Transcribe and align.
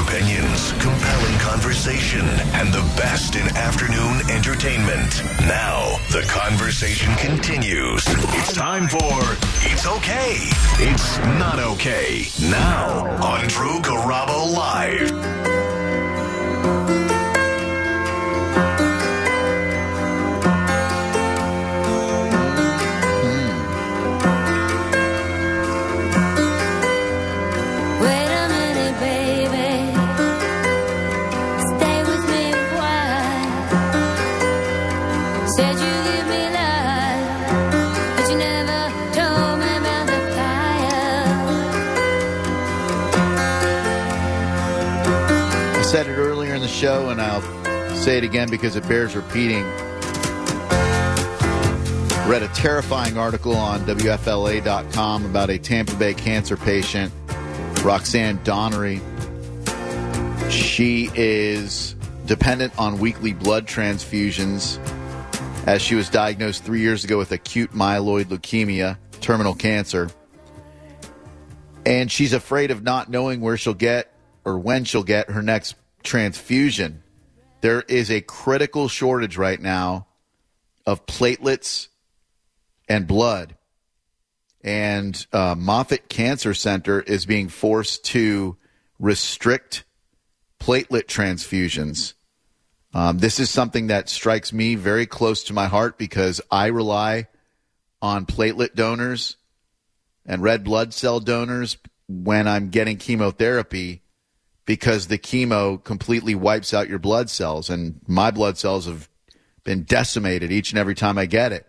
Opinions, 0.00 0.72
compelling 0.72 1.38
conversation, 1.38 2.26
and 2.54 2.72
the 2.72 2.80
best 2.96 3.36
in 3.36 3.46
afternoon 3.56 4.20
entertainment. 4.30 5.22
Now, 5.40 5.98
the 6.10 6.24
conversation 6.26 7.14
continues. 7.16 8.02
It's 8.08 8.52
time 8.52 8.88
for 8.88 9.20
It's 9.62 9.86
Okay. 9.86 10.36
It's 10.78 11.18
Not 11.38 11.58
Okay. 11.58 12.26
Now, 12.40 13.06
on 13.22 13.46
Drew 13.48 13.80
Garabo 13.80 14.52
Live. 14.54 15.10
Show, 46.70 47.10
and 47.10 47.20
I'll 47.20 47.42
say 47.96 48.16
it 48.18 48.24
again 48.24 48.48
because 48.48 48.76
it 48.76 48.86
bears 48.88 49.14
repeating. 49.16 49.64
Read 52.26 52.42
a 52.42 52.50
terrifying 52.54 53.18
article 53.18 53.56
on 53.56 53.80
WFLA.com 53.80 55.24
about 55.24 55.50
a 55.50 55.58
Tampa 55.58 55.94
Bay 55.96 56.14
cancer 56.14 56.56
patient, 56.56 57.12
Roxanne 57.82 58.40
Donnery. 58.44 59.00
She 60.48 61.10
is 61.14 61.96
dependent 62.26 62.78
on 62.78 63.00
weekly 63.00 63.32
blood 63.32 63.66
transfusions 63.66 64.78
as 65.66 65.82
she 65.82 65.96
was 65.96 66.08
diagnosed 66.08 66.62
three 66.64 66.80
years 66.80 67.02
ago 67.04 67.18
with 67.18 67.32
acute 67.32 67.72
myeloid 67.72 68.26
leukemia, 68.26 68.96
terminal 69.20 69.54
cancer. 69.54 70.08
And 71.84 72.10
she's 72.10 72.32
afraid 72.32 72.70
of 72.70 72.82
not 72.82 73.10
knowing 73.10 73.40
where 73.40 73.56
she'll 73.56 73.74
get 73.74 74.12
or 74.44 74.58
when 74.58 74.84
she'll 74.84 75.02
get 75.02 75.30
her 75.30 75.42
next 75.42 75.74
transfusion. 76.02 77.02
There 77.60 77.82
is 77.82 78.10
a 78.10 78.20
critical 78.20 78.88
shortage 78.88 79.36
right 79.36 79.60
now 79.60 80.06
of 80.86 81.06
platelets 81.06 81.88
and 82.88 83.06
blood. 83.06 83.56
And 84.62 85.26
uh, 85.32 85.54
Moffitt 85.56 86.08
Cancer 86.08 86.54
Center 86.54 87.00
is 87.00 87.24
being 87.26 87.48
forced 87.48 88.04
to 88.06 88.56
restrict 88.98 89.84
platelet 90.58 91.04
transfusions. 91.04 92.14
Um, 92.92 93.18
this 93.18 93.38
is 93.38 93.48
something 93.48 93.86
that 93.86 94.08
strikes 94.08 94.52
me 94.52 94.74
very 94.74 95.06
close 95.06 95.44
to 95.44 95.54
my 95.54 95.66
heart 95.66 95.96
because 95.96 96.40
I 96.50 96.66
rely 96.66 97.28
on 98.02 98.26
platelet 98.26 98.74
donors 98.74 99.36
and 100.26 100.42
red 100.42 100.64
blood 100.64 100.92
cell 100.92 101.20
donors 101.20 101.78
when 102.08 102.48
I'm 102.48 102.70
getting 102.70 102.96
chemotherapy 102.96 104.02
because 104.70 105.08
the 105.08 105.18
chemo 105.18 105.82
completely 105.82 106.32
wipes 106.32 106.72
out 106.72 106.88
your 106.88 107.00
blood 107.00 107.28
cells. 107.28 107.70
And 107.70 108.00
my 108.06 108.30
blood 108.30 108.56
cells 108.56 108.86
have 108.86 109.08
been 109.64 109.82
decimated 109.82 110.52
each 110.52 110.70
and 110.70 110.78
every 110.78 110.94
time 110.94 111.18
I 111.18 111.26
get 111.26 111.50
it. 111.50 111.66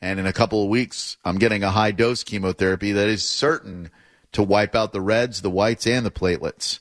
And 0.00 0.18
in 0.18 0.24
a 0.24 0.32
couple 0.32 0.62
of 0.62 0.70
weeks, 0.70 1.18
I'm 1.22 1.36
getting 1.36 1.62
a 1.62 1.70
high 1.70 1.90
dose 1.90 2.24
chemotherapy 2.24 2.92
that 2.92 3.08
is 3.08 3.28
certain 3.28 3.90
to 4.32 4.42
wipe 4.42 4.74
out 4.74 4.94
the 4.94 5.02
reds, 5.02 5.42
the 5.42 5.50
whites, 5.50 5.86
and 5.86 6.06
the 6.06 6.10
platelets. 6.10 6.78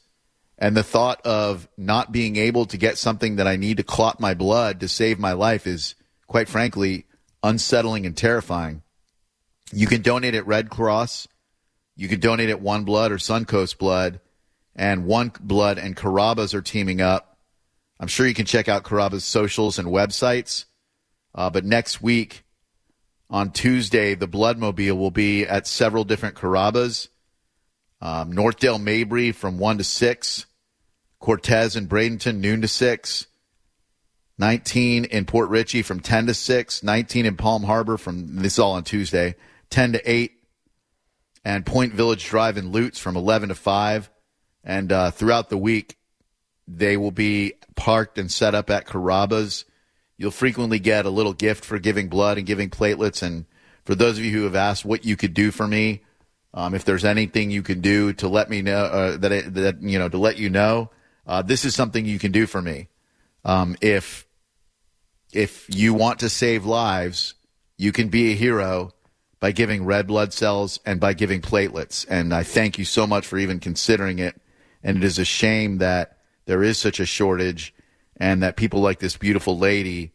And 0.57 0.77
the 0.77 0.81
thought 0.81 1.19
of 1.25 1.67
not 1.75 2.13
being 2.13 2.37
able 2.37 2.65
to 2.67 2.77
get 2.77 2.97
something 2.97 3.35
that 3.35 3.45
I 3.45 3.57
need 3.57 3.75
to 3.75 3.83
clot 3.83 4.21
my 4.21 4.33
blood 4.33 4.79
to 4.79 4.87
save 4.87 5.19
my 5.19 5.33
life 5.33 5.67
is, 5.67 5.93
quite 6.27 6.47
frankly, 6.47 7.05
unsettling 7.43 8.05
and 8.05 8.15
terrifying. 8.15 8.81
You 9.73 9.87
can 9.87 10.03
donate 10.03 10.35
at 10.35 10.47
Red 10.47 10.69
Cross. 10.69 11.27
You 11.97 12.07
can 12.07 12.21
donate 12.21 12.49
at 12.49 12.61
One 12.61 12.85
Blood 12.85 13.11
or 13.11 13.17
Suncoast 13.17 13.77
Blood. 13.77 14.21
And 14.79 15.05
One 15.05 15.33
Blood 15.41 15.77
and 15.77 15.93
Carrabba's 15.93 16.53
are 16.53 16.61
teaming 16.61 17.01
up. 17.01 17.37
I'm 17.99 18.07
sure 18.07 18.25
you 18.25 18.33
can 18.33 18.45
check 18.45 18.69
out 18.69 18.85
Carrabba's 18.85 19.25
socials 19.25 19.77
and 19.77 19.89
websites. 19.89 20.63
Uh, 21.35 21.49
but 21.49 21.65
next 21.65 22.01
week, 22.01 22.45
on 23.29 23.51
Tuesday, 23.51 24.15
the 24.15 24.25
Bloodmobile 24.25 24.97
will 24.97 25.11
be 25.11 25.45
at 25.45 25.67
several 25.67 26.05
different 26.05 26.35
Carrabba's. 26.35 27.09
Um, 27.99 28.31
Northdale 28.31 28.81
Mabry 28.81 29.33
from 29.33 29.59
1 29.59 29.79
to 29.79 29.83
6. 29.83 30.45
Cortez 31.19 31.75
and 31.75 31.89
Bradenton, 31.89 32.37
noon 32.37 32.61
to 32.61 32.69
6. 32.69 33.27
19 34.37 35.03
in 35.03 35.25
Port 35.25 35.49
Richey 35.49 35.81
from 35.81 35.99
10 35.99 36.27
to 36.27 36.33
6. 36.33 36.83
19 36.83 37.25
in 37.25 37.35
Palm 37.35 37.63
Harbor 37.63 37.97
from, 37.97 38.37
this 38.37 38.53
is 38.53 38.59
all 38.59 38.71
on 38.71 38.85
Tuesday, 38.85 39.35
10 39.71 39.91
to 39.91 40.09
8. 40.09 40.31
And 41.43 41.65
Point 41.65 41.93
Village 41.93 42.23
Drive 42.23 42.57
in 42.57 42.71
Lutz 42.71 42.97
from 42.97 43.17
11 43.17 43.49
to 43.49 43.55
5. 43.55 44.09
And 44.63 44.91
uh, 44.91 45.11
throughout 45.11 45.49
the 45.49 45.57
week, 45.57 45.97
they 46.67 46.97
will 46.97 47.11
be 47.11 47.53
parked 47.75 48.17
and 48.17 48.31
set 48.31 48.53
up 48.53 48.69
at 48.69 48.85
Carrabba's. 48.85 49.65
You'll 50.17 50.31
frequently 50.31 50.79
get 50.79 51.05
a 51.05 51.09
little 51.09 51.33
gift 51.33 51.65
for 51.65 51.79
giving 51.79 52.09
blood 52.09 52.37
and 52.37 52.45
giving 52.45 52.69
platelets. 52.69 53.23
And 53.23 53.45
for 53.85 53.95
those 53.95 54.17
of 54.17 54.25
you 54.25 54.31
who 54.31 54.43
have 54.43 54.55
asked 54.55 54.85
what 54.85 55.05
you 55.05 55.15
could 55.15 55.33
do 55.33 55.51
for 55.51 55.67
me, 55.67 56.01
um, 56.53 56.73
if 56.73 56.83
there's 56.83 57.05
anything 57.05 57.51
you 57.51 57.61
can 57.61 57.81
do 57.81 58.13
to 58.13 58.27
let 58.27 58.49
me 58.49 58.61
know 58.61 58.85
uh, 58.85 59.17
that 59.17 59.31
it, 59.31 59.53
that 59.53 59.81
you 59.81 59.99
know 59.99 60.09
to 60.09 60.17
let 60.17 60.37
you 60.37 60.49
know, 60.49 60.89
uh, 61.27 61.41
this 61.41 61.63
is 61.63 61.75
something 61.75 62.05
you 62.05 62.19
can 62.19 62.31
do 62.31 62.47
for 62.47 62.61
me. 62.61 62.89
Um, 63.45 63.75
if 63.81 64.27
if 65.31 65.67
you 65.69 65.93
want 65.93 66.19
to 66.19 66.29
save 66.29 66.65
lives, 66.65 67.35
you 67.77 67.91
can 67.91 68.09
be 68.09 68.31
a 68.31 68.35
hero 68.35 68.93
by 69.39 69.51
giving 69.51 69.85
red 69.85 70.07
blood 70.07 70.33
cells 70.33 70.79
and 70.85 70.99
by 70.99 71.13
giving 71.13 71.41
platelets. 71.41 72.05
And 72.09 72.33
I 72.33 72.43
thank 72.43 72.77
you 72.77 72.85
so 72.85 73.07
much 73.07 73.25
for 73.25 73.37
even 73.37 73.59
considering 73.59 74.19
it. 74.19 74.39
And 74.83 74.97
it 74.97 75.03
is 75.03 75.19
a 75.19 75.25
shame 75.25 75.77
that 75.79 76.17
there 76.45 76.63
is 76.63 76.77
such 76.77 76.99
a 76.99 77.05
shortage 77.05 77.73
and 78.17 78.43
that 78.43 78.57
people 78.57 78.81
like 78.81 78.99
this 78.99 79.17
beautiful 79.17 79.57
lady 79.57 80.13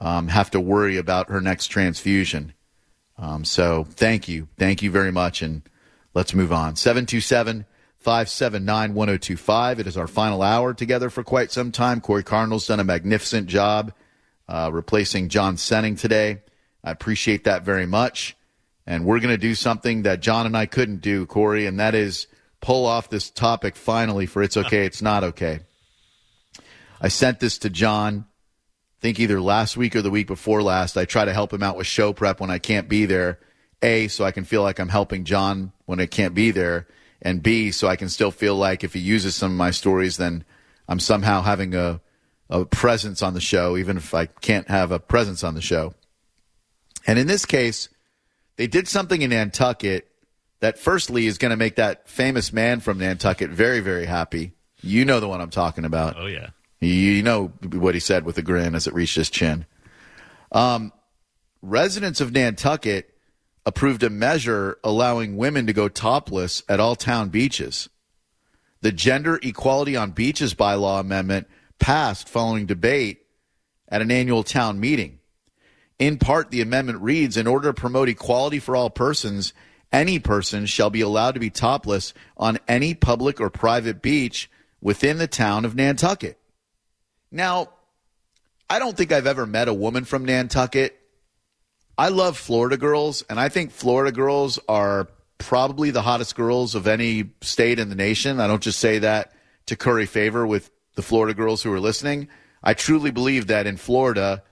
um, 0.00 0.28
have 0.28 0.50
to 0.50 0.60
worry 0.60 0.96
about 0.96 1.30
her 1.30 1.40
next 1.40 1.68
transfusion. 1.68 2.52
Um, 3.18 3.44
so 3.44 3.84
thank 3.84 4.28
you. 4.28 4.48
Thank 4.58 4.82
you 4.82 4.90
very 4.90 5.12
much. 5.12 5.42
And 5.42 5.62
let's 6.14 6.34
move 6.34 6.52
on. 6.52 6.76
727 6.76 7.66
579 7.98 8.94
1025. 8.94 9.80
It 9.80 9.86
is 9.86 9.96
our 9.96 10.08
final 10.08 10.42
hour 10.42 10.74
together 10.74 11.08
for 11.08 11.22
quite 11.22 11.52
some 11.52 11.70
time. 11.70 12.00
Corey 12.00 12.24
Cardinal's 12.24 12.66
done 12.66 12.80
a 12.80 12.84
magnificent 12.84 13.46
job 13.46 13.92
uh, 14.48 14.70
replacing 14.72 15.28
John 15.28 15.56
Senning 15.56 15.98
today. 15.98 16.40
I 16.82 16.90
appreciate 16.90 17.44
that 17.44 17.64
very 17.64 17.86
much. 17.86 18.36
And 18.86 19.06
we're 19.06 19.20
going 19.20 19.34
to 19.34 19.38
do 19.38 19.54
something 19.54 20.02
that 20.02 20.20
John 20.20 20.46
and 20.46 20.56
I 20.56 20.66
couldn't 20.66 21.00
do, 21.00 21.26
Corey, 21.26 21.66
and 21.66 21.78
that 21.78 21.94
is 21.94 22.26
pull 22.62 22.86
off 22.86 23.10
this 23.10 23.28
topic 23.28 23.76
finally 23.76 24.24
for 24.24 24.42
It's 24.42 24.56
Okay, 24.56 24.86
It's 24.86 25.02
Not 25.02 25.24
Okay. 25.24 25.60
I 27.00 27.08
sent 27.08 27.40
this 27.40 27.58
to 27.58 27.70
John, 27.70 28.24
I 28.28 29.00
think 29.00 29.18
either 29.18 29.40
last 29.40 29.76
week 29.76 29.96
or 29.96 30.02
the 30.02 30.10
week 30.10 30.28
before 30.28 30.62
last. 30.62 30.96
I 30.96 31.04
try 31.04 31.24
to 31.24 31.34
help 31.34 31.52
him 31.52 31.62
out 31.62 31.76
with 31.76 31.88
show 31.88 32.12
prep 32.12 32.40
when 32.40 32.50
I 32.50 32.58
can't 32.58 32.88
be 32.88 33.04
there. 33.04 33.40
A, 33.82 34.06
so 34.06 34.24
I 34.24 34.30
can 34.30 34.44
feel 34.44 34.62
like 34.62 34.78
I'm 34.78 34.88
helping 34.88 35.24
John 35.24 35.72
when 35.86 35.98
I 35.98 36.06
can't 36.06 36.34
be 36.34 36.52
there. 36.52 36.86
And 37.20 37.42
B, 37.42 37.72
so 37.72 37.88
I 37.88 37.96
can 37.96 38.08
still 38.08 38.30
feel 38.30 38.54
like 38.54 38.84
if 38.84 38.94
he 38.94 39.00
uses 39.00 39.34
some 39.34 39.50
of 39.50 39.58
my 39.58 39.72
stories, 39.72 40.16
then 40.16 40.44
I'm 40.88 41.00
somehow 41.00 41.42
having 41.42 41.74
a, 41.74 42.00
a 42.48 42.64
presence 42.64 43.22
on 43.22 43.34
the 43.34 43.40
show, 43.40 43.76
even 43.76 43.96
if 43.96 44.14
I 44.14 44.26
can't 44.26 44.68
have 44.68 44.92
a 44.92 45.00
presence 45.00 45.42
on 45.42 45.54
the 45.54 45.60
show. 45.60 45.94
And 47.08 47.18
in 47.18 47.26
this 47.26 47.44
case, 47.44 47.88
they 48.56 48.68
did 48.68 48.86
something 48.86 49.22
in 49.22 49.30
Nantucket 49.30 50.11
that, 50.62 50.78
firstly, 50.78 51.26
is 51.26 51.38
going 51.38 51.50
to 51.50 51.56
make 51.56 51.74
that 51.76 52.08
famous 52.08 52.52
man 52.52 52.78
from 52.78 52.98
Nantucket 52.98 53.50
very, 53.50 53.80
very 53.80 54.06
happy. 54.06 54.52
You 54.80 55.04
know 55.04 55.18
the 55.18 55.26
one 55.28 55.40
I'm 55.40 55.50
talking 55.50 55.84
about. 55.84 56.16
Oh 56.16 56.26
yeah. 56.26 56.50
You 56.80 57.22
know 57.22 57.48
what 57.48 57.94
he 57.94 58.00
said 58.00 58.24
with 58.24 58.38
a 58.38 58.42
grin 58.42 58.74
as 58.76 58.86
it 58.86 58.94
reached 58.94 59.16
his 59.16 59.28
chin. 59.28 59.66
Um, 60.52 60.92
residents 61.62 62.20
of 62.20 62.32
Nantucket 62.32 63.12
approved 63.66 64.02
a 64.04 64.10
measure 64.10 64.78
allowing 64.84 65.36
women 65.36 65.66
to 65.66 65.72
go 65.72 65.88
topless 65.88 66.62
at 66.68 66.80
all 66.80 66.96
town 66.96 67.28
beaches. 67.28 67.88
the 68.82 68.92
Gender 68.92 69.38
Equality 69.42 69.96
on 69.96 70.10
Beaches 70.10 70.54
bylaw 70.54 71.00
amendment 71.00 71.48
passed 71.78 72.28
following 72.28 72.66
debate 72.66 73.26
at 73.88 74.02
an 74.02 74.10
annual 74.10 74.42
town 74.42 74.80
meeting. 74.80 75.18
In 75.98 76.18
part, 76.18 76.50
the 76.50 76.60
amendment 76.60 77.00
reads 77.00 77.36
In 77.36 77.46
order 77.46 77.68
to 77.68 77.80
promote 77.80 78.08
equality 78.08 78.58
for 78.58 78.74
all 78.74 78.90
persons, 78.90 79.52
any 79.92 80.18
person 80.18 80.66
shall 80.66 80.90
be 80.90 81.00
allowed 81.00 81.32
to 81.32 81.40
be 81.40 81.50
topless 81.50 82.14
on 82.36 82.58
any 82.66 82.94
public 82.94 83.40
or 83.40 83.50
private 83.50 84.02
beach 84.02 84.50
within 84.80 85.18
the 85.18 85.26
town 85.26 85.64
of 85.64 85.74
Nantucket. 85.74 86.38
Now, 87.30 87.68
I 88.68 88.78
don't 88.78 88.96
think 88.96 89.12
I've 89.12 89.26
ever 89.26 89.46
met 89.46 89.68
a 89.68 89.74
woman 89.74 90.04
from 90.04 90.24
Nantucket. 90.24 90.98
I 91.98 92.08
love 92.08 92.38
Florida 92.38 92.76
girls, 92.76 93.22
and 93.28 93.38
I 93.38 93.48
think 93.48 93.70
Florida 93.70 94.12
girls 94.12 94.58
are 94.68 95.08
probably 95.38 95.90
the 95.90 96.02
hottest 96.02 96.34
girls 96.34 96.74
of 96.74 96.86
any 96.86 97.30
state 97.42 97.78
in 97.78 97.88
the 97.88 97.94
nation. 97.94 98.40
I 98.40 98.46
don't 98.46 98.62
just 98.62 98.78
say 98.78 99.00
that 99.00 99.32
to 99.66 99.76
curry 99.76 100.06
favor 100.06 100.46
with 100.46 100.70
the 100.94 101.02
Florida 101.02 101.34
girls 101.34 101.62
who 101.62 101.72
are 101.72 101.80
listening. 101.80 102.28
I 102.62 102.74
truly 102.74 103.10
believe 103.10 103.48
that 103.48 103.66
in 103.66 103.76
Florida, 103.76 104.42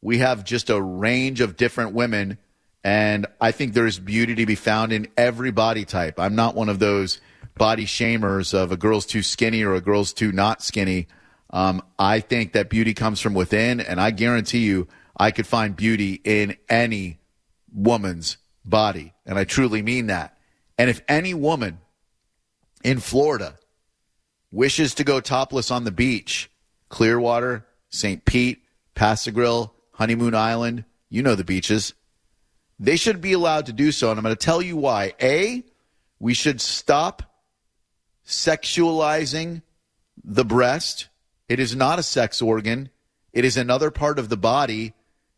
we 0.00 0.18
have 0.18 0.44
just 0.44 0.68
a 0.68 0.80
range 0.80 1.40
of 1.40 1.56
different 1.56 1.92
women, 1.92 2.38
and 2.84 3.26
I 3.40 3.52
think 3.52 3.74
there's 3.74 3.98
beauty 3.98 4.34
to 4.36 4.46
be 4.46 4.54
found 4.54 4.92
in 4.92 5.08
every 5.16 5.50
body 5.50 5.84
type. 5.84 6.18
I'm 6.18 6.34
not 6.34 6.54
one 6.54 6.68
of 6.68 6.78
those 6.78 7.20
body 7.56 7.84
shamers 7.84 8.54
of 8.54 8.72
a 8.72 8.76
girl's 8.76 9.06
too 9.06 9.22
skinny 9.22 9.62
or 9.62 9.74
a 9.74 9.80
girl's 9.80 10.12
too 10.12 10.32
not 10.32 10.62
skinny. 10.62 11.06
Um, 11.50 11.82
I 11.98 12.20
think 12.20 12.52
that 12.52 12.70
beauty 12.70 12.94
comes 12.94 13.20
from 13.20 13.34
within, 13.34 13.80
and 13.80 14.00
I 14.00 14.10
guarantee 14.10 14.60
you, 14.60 14.88
I 15.16 15.30
could 15.30 15.46
find 15.46 15.76
beauty 15.76 16.20
in 16.24 16.56
any 16.68 17.18
woman's 17.72 18.38
body. 18.64 19.12
And 19.26 19.38
I 19.38 19.44
truly 19.44 19.82
mean 19.82 20.06
that. 20.06 20.36
And 20.78 20.88
if 20.88 21.02
any 21.06 21.34
woman 21.34 21.78
in 22.82 22.98
Florida 22.98 23.58
wishes 24.50 24.94
to 24.94 25.04
go 25.04 25.20
topless 25.20 25.70
on 25.70 25.84
the 25.84 25.92
beach, 25.92 26.50
Clearwater, 26.88 27.66
St. 27.90 28.24
Pete, 28.24 28.62
Pass-a-Grille, 28.94 29.72
Honeymoon 29.92 30.34
Island, 30.34 30.84
you 31.08 31.22
know 31.22 31.34
the 31.34 31.44
beaches, 31.44 31.94
they 32.82 32.96
should 32.96 33.20
be 33.20 33.32
allowed 33.32 33.66
to 33.66 33.72
do 33.72 33.92
so. 33.92 34.10
And 34.10 34.18
I'm 34.18 34.24
going 34.24 34.34
to 34.34 34.44
tell 34.44 34.60
you 34.60 34.76
why. 34.76 35.14
A, 35.22 35.62
we 36.18 36.34
should 36.34 36.60
stop 36.60 37.22
sexualizing 38.26 39.62
the 40.24 40.44
breast. 40.44 41.08
It 41.48 41.60
is 41.60 41.76
not 41.76 42.00
a 42.00 42.02
sex 42.02 42.42
organ. 42.42 42.90
It 43.32 43.44
is 43.44 43.56
another 43.56 43.92
part 43.92 44.18
of 44.18 44.28
the 44.28 44.36
body. 44.36 44.94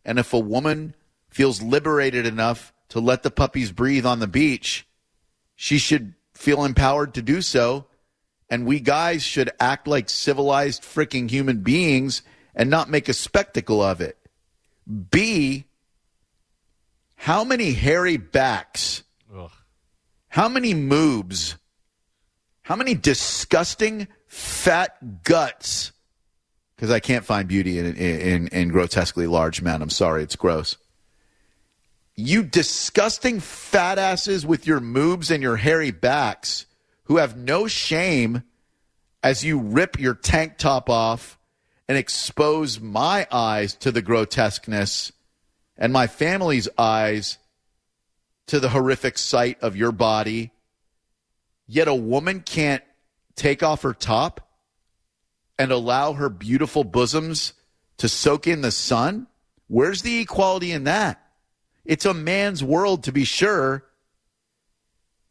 And 0.06 0.18
if 0.18 0.32
a 0.32 0.38
woman 0.38 0.94
feels 1.28 1.60
liberated 1.60 2.24
enough 2.24 2.72
to 2.88 2.98
let 2.98 3.22
the 3.22 3.30
puppies 3.30 3.72
breathe 3.72 4.06
on 4.06 4.20
the 4.20 4.26
beach, 4.26 4.86
she 5.54 5.76
should 5.76 6.14
feel 6.32 6.64
empowered 6.64 7.12
to 7.12 7.22
do 7.22 7.42
so. 7.42 7.84
And 8.48 8.64
we 8.64 8.80
guys 8.80 9.22
should 9.22 9.50
act 9.60 9.86
like 9.86 10.08
civilized 10.08 10.82
freaking 10.82 11.28
human 11.28 11.58
beings 11.58 12.22
and 12.54 12.70
not 12.70 12.88
make 12.88 13.10
a 13.10 13.12
spectacle 13.12 13.82
of 13.82 14.00
it. 14.00 14.16
B, 15.10 15.66
how 17.24 17.42
many 17.42 17.72
hairy 17.72 18.18
backs, 18.18 19.02
Ugh. 19.34 19.50
how 20.28 20.46
many 20.46 20.74
moobs, 20.74 21.56
how 22.60 22.76
many 22.76 22.94
disgusting 22.94 24.08
fat 24.26 25.22
guts? 25.22 25.92
Because 26.76 26.90
I 26.90 27.00
can't 27.00 27.24
find 27.24 27.48
beauty 27.48 27.78
in, 27.78 27.96
in, 27.96 28.48
in 28.48 28.68
grotesquely 28.68 29.26
large 29.26 29.62
men. 29.62 29.80
I'm 29.80 29.88
sorry, 29.88 30.22
it's 30.22 30.36
gross. 30.36 30.76
You 32.14 32.42
disgusting 32.42 33.40
fat 33.40 33.98
asses 33.98 34.44
with 34.44 34.66
your 34.66 34.80
moobs 34.80 35.30
and 35.30 35.42
your 35.42 35.56
hairy 35.56 35.92
backs 35.92 36.66
who 37.04 37.16
have 37.16 37.38
no 37.38 37.66
shame 37.66 38.42
as 39.22 39.42
you 39.42 39.58
rip 39.58 39.98
your 39.98 40.14
tank 40.14 40.58
top 40.58 40.90
off 40.90 41.38
and 41.88 41.96
expose 41.96 42.80
my 42.80 43.26
eyes 43.32 43.74
to 43.76 43.90
the 43.90 44.02
grotesqueness 44.02 45.10
and 45.76 45.92
my 45.92 46.06
family's 46.06 46.68
eyes 46.78 47.38
to 48.46 48.60
the 48.60 48.68
horrific 48.68 49.18
sight 49.18 49.62
of 49.62 49.76
your 49.76 49.92
body. 49.92 50.50
Yet 51.66 51.88
a 51.88 51.94
woman 51.94 52.40
can't 52.40 52.82
take 53.36 53.62
off 53.62 53.82
her 53.82 53.94
top 53.94 54.40
and 55.58 55.70
allow 55.70 56.12
her 56.12 56.28
beautiful 56.28 56.84
bosoms 56.84 57.54
to 57.98 58.08
soak 58.08 58.46
in 58.46 58.60
the 58.60 58.70
sun? 58.70 59.26
Where's 59.68 60.02
the 60.02 60.20
equality 60.20 60.72
in 60.72 60.84
that? 60.84 61.20
It's 61.84 62.04
a 62.04 62.14
man's 62.14 62.62
world, 62.62 63.04
to 63.04 63.12
be 63.12 63.24
sure. 63.24 63.84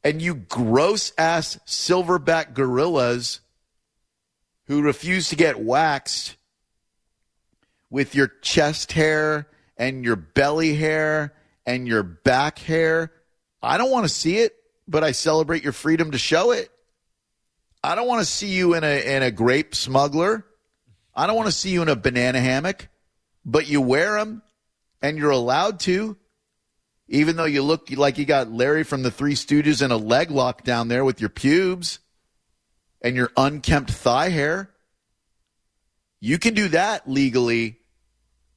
And 0.03 0.21
you 0.21 0.35
gross 0.35 1.13
ass 1.17 1.59
silverback 1.65 2.53
gorillas 2.53 3.39
who 4.65 4.81
refuse 4.81 5.29
to 5.29 5.35
get 5.35 5.59
waxed 5.59 6.35
with 7.89 8.15
your 8.15 8.27
chest 8.41 8.93
hair 8.93 9.47
and 9.77 10.03
your 10.03 10.15
belly 10.15 10.75
hair 10.75 11.33
and 11.65 11.87
your 11.87 12.03
back 12.03 12.59
hair. 12.59 13.11
I 13.61 13.77
don't 13.77 13.91
want 13.91 14.05
to 14.05 14.09
see 14.09 14.37
it, 14.37 14.55
but 14.87 15.03
I 15.03 15.11
celebrate 15.11 15.63
your 15.63 15.73
freedom 15.73 16.11
to 16.11 16.17
show 16.17 16.51
it. 16.51 16.69
I 17.83 17.95
don't 17.95 18.07
want 18.07 18.21
to 18.21 18.25
see 18.25 18.49
you 18.49 18.75
in 18.75 18.83
a 18.83 19.15
in 19.15 19.23
a 19.23 19.31
grape 19.31 19.75
smuggler. 19.75 20.45
I 21.15 21.27
don't 21.27 21.35
want 21.35 21.47
to 21.47 21.55
see 21.55 21.69
you 21.69 21.81
in 21.81 21.89
a 21.89 21.95
banana 21.95 22.39
hammock, 22.39 22.87
but 23.45 23.67
you 23.67 23.81
wear 23.81 24.17
them 24.17 24.41
and 25.01 25.17
you're 25.17 25.31
allowed 25.31 25.79
to. 25.81 26.17
Even 27.09 27.35
though 27.35 27.45
you 27.45 27.61
look 27.61 27.91
like 27.91 28.17
you 28.17 28.25
got 28.25 28.51
Larry 28.51 28.83
from 28.83 29.03
the 29.03 29.11
Three 29.11 29.35
Stooges 29.35 29.83
in 29.83 29.91
a 29.91 29.97
leg 29.97 30.31
lock 30.31 30.63
down 30.63 30.87
there 30.87 31.03
with 31.03 31.19
your 31.19 31.29
pubes 31.29 31.99
and 33.01 33.15
your 33.15 33.31
unkempt 33.35 33.91
thigh 33.91 34.29
hair. 34.29 34.69
You 36.21 36.39
can 36.39 36.53
do 36.53 36.69
that 36.69 37.07
legally, 37.07 37.79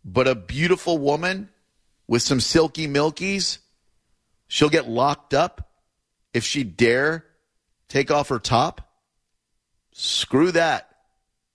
but 0.07 0.29
a 0.29 0.37
beautiful 0.37 0.99
woman 0.99 1.49
with 2.07 2.23
some 2.23 2.39
silky 2.39 2.87
milkies, 2.87 3.59
she'll 4.47 4.69
get 4.69 4.89
locked 4.89 5.35
up 5.35 5.69
if 6.33 6.45
she 6.45 6.63
dare 6.63 7.25
take 7.89 8.13
off 8.13 8.29
her 8.29 8.39
top. 8.39 8.89
Screw 9.91 10.53
that. 10.53 10.89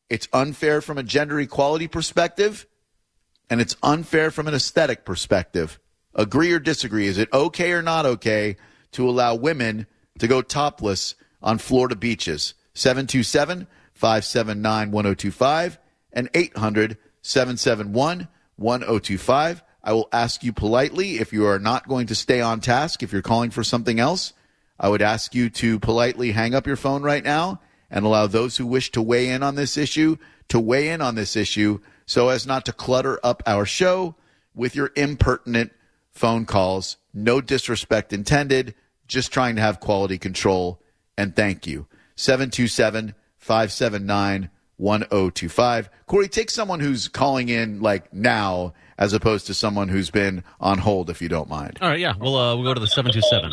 It's 0.09 0.27
unfair 0.33 0.81
from 0.81 0.97
a 0.97 1.03
gender 1.03 1.39
equality 1.39 1.87
perspective, 1.87 2.67
and 3.49 3.61
it's 3.61 3.77
unfair 3.81 4.29
from 4.29 4.49
an 4.49 4.53
aesthetic 4.53 5.05
perspective. 5.05 5.79
Agree 6.13 6.51
or 6.51 6.59
disagree? 6.59 7.07
Is 7.07 7.17
it 7.17 7.31
okay 7.31 7.71
or 7.71 7.81
not 7.81 8.05
okay 8.05 8.57
to 8.91 9.09
allow 9.09 9.35
women 9.35 9.87
to 10.19 10.27
go 10.27 10.41
topless 10.41 11.15
on 11.41 11.57
Florida 11.57 11.95
beaches? 11.95 12.53
727 12.73 13.67
579 13.93 14.91
1025 14.91 15.79
and 16.11 16.29
800 16.33 16.97
771 17.21 18.27
1025. 18.61 19.63
I 19.83 19.93
will 19.93 20.09
ask 20.11 20.43
you 20.43 20.53
politely 20.53 21.19
if 21.19 21.33
you 21.33 21.45
are 21.47 21.59
not 21.59 21.87
going 21.87 22.07
to 22.07 22.15
stay 22.15 22.39
on 22.39 22.61
task, 22.61 23.01
if 23.01 23.11
you're 23.11 23.21
calling 23.21 23.49
for 23.49 23.63
something 23.63 23.99
else, 23.99 24.33
I 24.79 24.89
would 24.89 25.01
ask 25.01 25.33
you 25.35 25.49
to 25.49 25.79
politely 25.79 26.31
hang 26.31 26.53
up 26.53 26.67
your 26.67 26.75
phone 26.75 27.03
right 27.03 27.23
now 27.23 27.61
and 27.89 28.05
allow 28.05 28.27
those 28.27 28.57
who 28.57 28.65
wish 28.65 28.91
to 28.91 29.01
weigh 29.01 29.29
in 29.29 29.43
on 29.43 29.55
this 29.55 29.77
issue 29.77 30.17
to 30.51 30.59
weigh 30.59 30.89
in 30.89 31.01
on 31.01 31.15
this 31.15 31.35
issue 31.35 31.79
so 32.05 32.27
as 32.29 32.45
not 32.45 32.65
to 32.65 32.73
clutter 32.73 33.19
up 33.23 33.41
our 33.45 33.65
show 33.65 34.15
with 34.53 34.75
your 34.75 34.91
impertinent 34.95 35.71
phone 36.11 36.45
calls. 36.45 36.97
No 37.13 37.39
disrespect 37.39 38.11
intended, 38.11 38.75
just 39.07 39.31
trying 39.31 39.55
to 39.55 39.61
have 39.61 39.79
quality 39.79 40.17
control. 40.17 40.81
And 41.17 41.35
thank 41.35 41.65
you. 41.65 41.87
727 42.15 43.15
579 43.37 44.49
1025. 44.81 45.89
Corey, 46.07 46.27
take 46.27 46.49
someone 46.49 46.79
who's 46.79 47.07
calling 47.07 47.49
in 47.49 47.81
like 47.81 48.11
now 48.13 48.73
as 48.97 49.13
opposed 49.13 49.47
to 49.47 49.53
someone 49.53 49.87
who's 49.87 50.09
been 50.09 50.43
on 50.59 50.79
hold, 50.79 51.09
if 51.09 51.21
you 51.21 51.29
don't 51.29 51.47
mind. 51.49 51.77
All 51.81 51.89
right, 51.89 51.99
yeah, 51.99 52.13
we'll 52.19 52.35
uh, 52.35 52.55
we'll 52.55 52.65
go 52.65 52.73
to 52.73 52.79
the 52.79 52.87
seven 52.87 53.11
two 53.11 53.21
seven. 53.21 53.51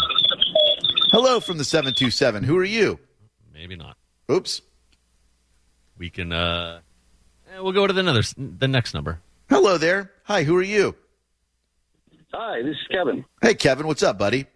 Hello 1.11 1.41
from 1.41 1.57
the 1.57 1.65
727. 1.65 2.45
Who 2.45 2.59
are 2.59 2.65
you? 2.65 2.99
Maybe 3.55 3.77
not. 3.77 3.97
Oops. 4.31 4.61
We 5.97 6.11
can. 6.11 6.33
uh 6.33 6.81
eh, 7.51 7.61
We'll 7.61 7.73
go 7.73 7.87
to 7.87 7.93
the 7.93 8.01
another 8.01 8.23
the 8.37 8.69
next 8.69 8.93
number. 8.93 9.21
Hello 9.49 9.79
there. 9.79 10.13
Hi, 10.25 10.43
who 10.43 10.55
are 10.57 10.63
you? 10.63 10.95
Hi, 12.35 12.61
this 12.61 12.73
is 12.73 12.87
Kevin. 12.91 13.25
Hey, 13.41 13.55
Kevin, 13.55 13.87
what's 13.87 14.03
up, 14.03 14.19
buddy? 14.19 14.47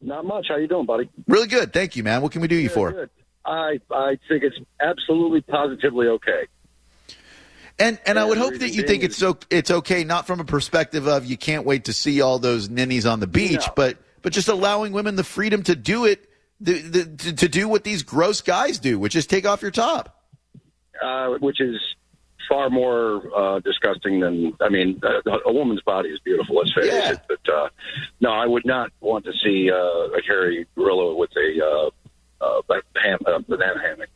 Not 0.00 0.24
much. 0.24 0.46
How 0.48 0.56
you 0.56 0.66
doing, 0.66 0.86
buddy? 0.86 1.08
Really 1.28 1.46
good. 1.46 1.72
Thank 1.72 1.94
you, 1.94 2.02
man. 2.02 2.20
What 2.20 2.32
can 2.32 2.40
we 2.40 2.48
do 2.48 2.56
you 2.56 2.68
for? 2.68 2.90
Good. 2.92 3.10
I 3.46 3.78
I 3.90 4.18
think 4.28 4.42
it's 4.42 4.56
absolutely 4.80 5.40
positively 5.42 6.08
okay. 6.08 6.46
And 7.78 7.98
and 8.06 8.18
I 8.18 8.24
would 8.24 8.38
hope 8.38 8.54
that 8.58 8.70
you 8.70 8.82
think 8.82 9.02
it's 9.04 9.16
so 9.16 9.38
it's 9.50 9.70
okay, 9.70 10.02
not 10.04 10.26
from 10.26 10.40
a 10.40 10.44
perspective 10.44 11.06
of 11.06 11.26
you 11.26 11.36
can't 11.36 11.66
wait 11.66 11.84
to 11.84 11.92
see 11.92 12.20
all 12.22 12.38
those 12.38 12.68
ninnies 12.70 13.04
on 13.06 13.20
the 13.20 13.26
beach, 13.26 13.66
No. 13.66 13.72
but 13.76 13.98
but 14.22 14.32
just 14.32 14.48
allowing 14.48 14.92
women 14.92 15.14
the 15.16 15.24
freedom 15.24 15.62
to 15.64 15.76
do 15.76 16.04
it, 16.06 16.28
the, 16.60 16.72
the, 16.80 17.04
to, 17.04 17.32
to 17.34 17.48
do 17.48 17.68
what 17.68 17.84
these 17.84 18.02
gross 18.02 18.40
guys 18.40 18.78
do, 18.78 18.98
which 18.98 19.14
is 19.14 19.26
take 19.26 19.46
off 19.46 19.62
your 19.62 19.70
top. 19.70 20.24
Uh, 21.02 21.34
which 21.40 21.60
is 21.60 21.76
far 22.48 22.70
more 22.70 23.22
uh, 23.36 23.60
disgusting 23.60 24.20
than 24.20 24.54
I 24.60 24.70
mean, 24.70 24.98
a, 25.02 25.30
a 25.46 25.52
woman's 25.52 25.82
body 25.82 26.08
is 26.08 26.18
beautiful. 26.20 26.56
Let's 26.56 26.72
face 26.72 26.86
Yeah. 26.86 27.12
it. 27.12 27.20
But 27.28 27.52
uh, 27.52 27.68
no, 28.20 28.30
I 28.30 28.46
would 28.46 28.64
not 28.64 28.90
want 29.00 29.26
to 29.26 29.32
see 29.44 29.70
uh, 29.70 29.76
a 29.76 30.22
hairy 30.26 30.66
gorilla 30.74 31.14
with 31.14 31.30
a 31.36 31.90
uh, 32.40 32.60
ba- 32.68 32.82
ham, 33.02 33.18
uh, 33.26 33.38
banana 33.48 33.80
hammock. 33.80 34.08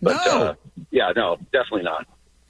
But 0.00 0.16
No. 0.26 0.42
uh, 0.42 0.54
yeah, 0.90 1.12
no, 1.14 1.36
definitely 1.52 1.82
not. 1.82 2.06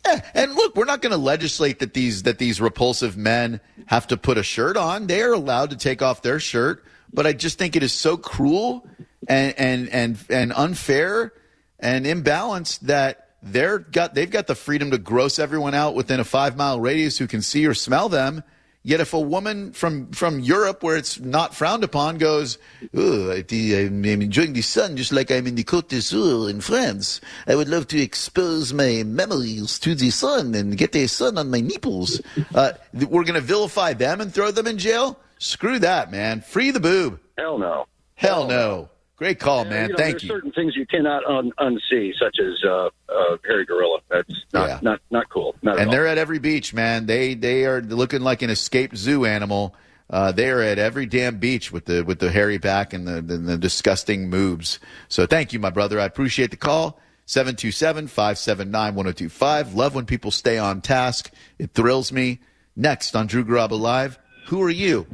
Yeah, 0.07 0.21
and 0.35 0.55
look, 0.55 0.77
we're 0.77 0.85
not 0.85 1.03
going 1.03 1.13
to 1.13 1.19
legislate 1.19 1.81
that 1.81 1.93
these 1.95 2.23
that 2.23 2.39
these 2.39 2.61
repulsive 2.61 3.17
men 3.17 3.61
have 3.87 4.07
to 4.09 4.17
put 4.17 4.39
a 4.39 4.43
shirt 4.43 4.77
on. 4.77 5.07
They 5.07 5.23
are 5.23 5.33
allowed 5.33 5.71
to 5.71 5.77
take 5.77 6.03
off 6.03 6.23
their 6.23 6.39
shirt, 6.41 6.85
but 7.13 7.27
I 7.27 7.33
just 7.33 7.59
think 7.59 7.75
it 7.77 7.83
is 7.83 7.93
so 7.93 8.17
cruel 8.17 8.87
and 9.29 9.55
and 9.59 9.89
and 9.91 10.19
and 10.31 10.53
unfair 10.55 11.33
and 11.81 12.07
imbalanced 12.07 12.81
that 12.81 13.31
they're 13.43 13.79
got 13.81 14.15
they've 14.15 14.31
got 14.31 14.47
the 14.47 14.55
freedom 14.55 14.91
to 14.93 14.99
gross 14.99 15.39
everyone 15.39 15.75
out 15.75 15.95
within 15.95 16.21
a 16.21 16.25
five 16.25 16.57
mile 16.57 16.81
radius 16.81 17.19
who 17.19 17.27
can 17.27 17.43
see 17.43 17.67
or 17.67 17.75
smell 17.75 18.09
them. 18.09 18.43
Yet 18.83 19.01
if 19.01 19.13
a 19.13 19.21
woman 19.21 19.73
from 19.73 20.11
from 20.13 20.41
Europe, 20.41 20.83
where 20.83 20.97
it's 20.97 21.19
not 21.21 21.55
frowned 21.55 21.85
upon, 21.85 22.19
goes, 22.19 22.59
oh, 22.95 23.31
I 23.31 23.45
I'm 23.51 24.05
enjoying 24.05 24.53
the 24.53 24.63
sun 24.63 24.97
just 24.97 25.13
like 25.13 25.31
I'm 25.31 25.47
in 25.47 25.57
the 25.57 25.65
Côte 25.65 25.89
d'Azur 25.89 26.49
in 26.49 26.61
France. 26.61 27.21
I 27.47 27.55
would 27.55 27.69
love 27.69 27.89
to 27.89 28.01
expose 28.01 28.73
my 28.73 29.03
memories 29.03 29.79
to 29.81 29.95
the 29.95 30.11
sun 30.11 30.55
and 30.55 30.79
get 30.79 30.93
the 30.93 31.07
sun 31.07 31.39
on 31.39 31.51
my 31.51 31.61
nipples. 31.61 32.21
Uh, 32.55 32.73
we're 32.95 33.25
going 33.25 33.35
to 33.35 33.41
vilify 33.41 33.93
them 33.93 34.21
and 34.21 34.33
throw 34.33 34.51
them 34.51 34.67
in 34.67 34.79
jail? 34.79 35.19
Screw 35.39 35.79
that, 35.81 36.11
man. 36.11 36.41
Free 36.41 36.71
the 36.71 36.81
boob. 36.81 37.21
Hell 37.37 37.59
no. 37.59 37.87
Hell 38.15 38.49
no. 38.49 38.91
Great 39.19 39.39
call, 39.41 39.65
man. 39.65 39.89
you 39.89 39.95
know, 39.95 39.99
Thank 39.99 40.23
you. 40.23 40.29
certain 40.29 40.53
things 40.53 40.77
you 40.77 40.87
cannot 40.87 41.25
un- 41.27 41.51
unsee, 41.59 42.13
such 42.19 42.39
as 42.41 42.55
uh, 42.65 42.89
uh, 43.09 43.37
hairy 43.45 43.65
gorilla. 43.67 43.99
That's 44.09 44.33
not 44.53 44.69
Yeah. 44.69 44.79
not 44.81 45.01
not 45.11 45.29
cool. 45.29 45.57
Not 45.61 45.75
at 45.75 45.81
and 45.81 45.89
all. 45.89 45.93
they're 45.93 46.07
at 46.07 46.19
every 46.19 46.39
beach, 46.39 46.73
man. 46.73 47.07
They 47.07 47.35
they 47.35 47.65
are 47.65 47.81
looking 47.83 48.21
like 48.21 48.43
an 48.43 48.51
escaped 48.51 48.97
zoo 48.97 49.25
animal. 49.25 49.75
Uh, 50.11 50.31
they 50.33 50.49
are 50.51 50.63
at 50.63 50.79
every 50.79 51.05
damn 51.07 51.39
beach 51.39 51.73
with 51.73 51.87
the 51.87 52.03
with 52.03 52.21
the 52.21 52.31
hairy 52.31 52.59
back 52.59 52.93
and 52.93 53.09
the, 53.09 53.21
the, 53.21 53.37
the 53.39 53.59
disgusting 53.59 54.31
moobs. 54.31 54.79
So 55.09 55.27
thank 55.27 55.53
you, 55.53 55.59
my 55.59 55.71
brother. 55.71 55.99
I 56.01 56.05
appreciate 56.05 56.51
the 56.53 56.57
call. 56.57 57.01
727-579-1025. 57.27 59.75
Love 59.75 59.95
when 59.95 60.07
people 60.07 60.31
stay 60.31 60.57
on 60.57 60.81
task. 60.81 61.31
It 61.59 61.75
thrills 61.75 62.11
me. 62.11 62.41
Next 62.75 63.15
on 63.15 63.27
Drew 63.27 63.45
Garabo 63.45 63.79
Live, 63.79 64.19
who 64.47 64.63
are 64.63 64.71
you? 64.71 65.07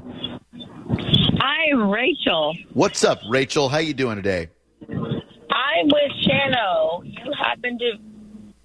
Rachel. 1.79 2.55
What's 2.73 3.05
up, 3.05 3.21
Rachel? 3.29 3.69
How 3.69 3.79
you 3.79 3.95
doing 3.95 4.17
today? 4.17 4.49
I'm 4.89 5.87
with 5.87 6.13
Shano. 6.27 7.03
You 7.05 7.33
happen 7.39 7.79
to 7.79 7.93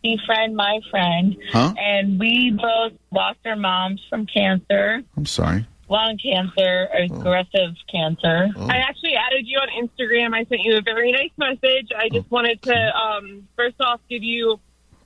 befriend 0.02 0.56
my 0.56 0.80
friend, 0.90 1.36
Huh? 1.52 1.74
and 1.78 2.20
we 2.20 2.52
both 2.52 2.94
lost 3.12 3.40
our 3.46 3.56
moms 3.56 4.02
from 4.10 4.26
cancer, 4.26 5.02
I'm 5.18 5.26
sorry. 5.26 5.68
lung 5.90 6.18
cancer, 6.18 6.88
aggressive 6.94 7.76
cancer. 7.92 8.48
I 8.58 8.78
actually 8.78 9.16
added 9.16 9.46
you 9.46 9.58
on 9.60 9.68
Instagram. 9.70 10.34
I 10.34 10.46
sent 10.46 10.62
you 10.62 10.78
a 10.78 10.82
very 10.82 11.12
nice 11.12 11.32
message. 11.38 11.90
I 11.98 12.08
just 12.10 12.30
wanted 12.32 12.62
to, 12.64 12.96
um, 12.98 13.48
first 13.58 13.76
off, 13.82 14.00
give 14.10 14.24
you 14.24 14.60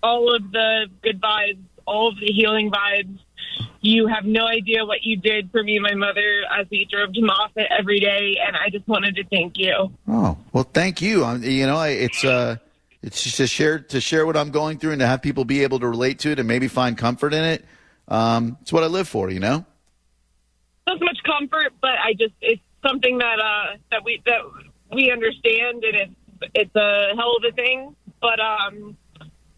all 0.04 0.36
of 0.36 0.52
the 0.52 0.88
good 1.02 1.20
vibes, 1.20 1.58
all 1.88 2.10
of 2.10 2.20
the 2.20 2.28
healing 2.28 2.70
vibes. 2.70 3.18
You 3.86 4.08
have 4.08 4.24
no 4.24 4.48
idea 4.48 4.86
what 4.86 5.04
you 5.04 5.18
did 5.18 5.52
for 5.52 5.62
me 5.62 5.76
and 5.76 5.84
my 5.84 5.94
mother 5.94 6.44
as 6.58 6.66
we 6.72 6.86
drove 6.90 7.12
to 7.14 7.22
Moffitt 7.22 7.68
every 7.78 8.00
day, 8.00 8.38
and 8.46 8.56
I 8.56 8.70
just 8.70 8.88
wanted 8.88 9.16
to 9.18 9.26
thank 9.26 9.58
you. 9.58 9.92
Oh 10.08 10.38
well, 10.54 10.64
thank 10.74 11.02
you. 11.02 11.26
Um, 11.26 11.44
you 11.44 11.66
know, 11.68 11.76
I- 11.76 11.90
it's 11.90 12.24
uh, 12.24 12.56
it's 13.02 13.22
just 13.22 13.36
to 13.38 13.46
share 13.48 13.80
to 13.80 14.00
share 14.00 14.26
what 14.26 14.38
I'm 14.38 14.52
going 14.52 14.80
through 14.80 14.92
and 14.94 15.02
to 15.02 15.06
have 15.08 15.22
people 15.22 15.44
be 15.44 15.64
able 15.64 15.80
to 15.80 15.88
relate 15.90 16.20
to 16.20 16.32
it 16.32 16.40
and 16.40 16.48
maybe 16.48 16.70
find 16.70 16.98
comfort 16.98 17.34
in 17.34 17.44
it. 17.44 17.66
Um, 18.08 18.58
it's 18.62 18.72
what 18.72 18.84
I 18.84 18.88
live 18.88 19.10
for. 19.10 19.30
You 19.30 19.42
know. 19.42 19.66
Not 20.88 21.00
so 21.00 21.04
much 21.06 21.20
comfort, 21.26 21.74
but 21.82 21.92
I 22.02 22.14
just 22.14 22.34
it's 22.40 22.62
something 22.88 23.18
that 23.18 23.40
uh 23.40 23.76
that 23.92 24.06
we 24.06 24.22
that 24.26 24.40
we 24.94 25.12
understand, 25.12 25.84
and 25.84 25.96
it's 25.96 26.52
it's 26.56 26.76
a 26.78 27.16
hell 27.18 27.36
of 27.38 27.44
a 27.44 27.52
thing. 27.54 27.98
But 28.22 28.40
um, 28.40 28.96
but 28.96 29.03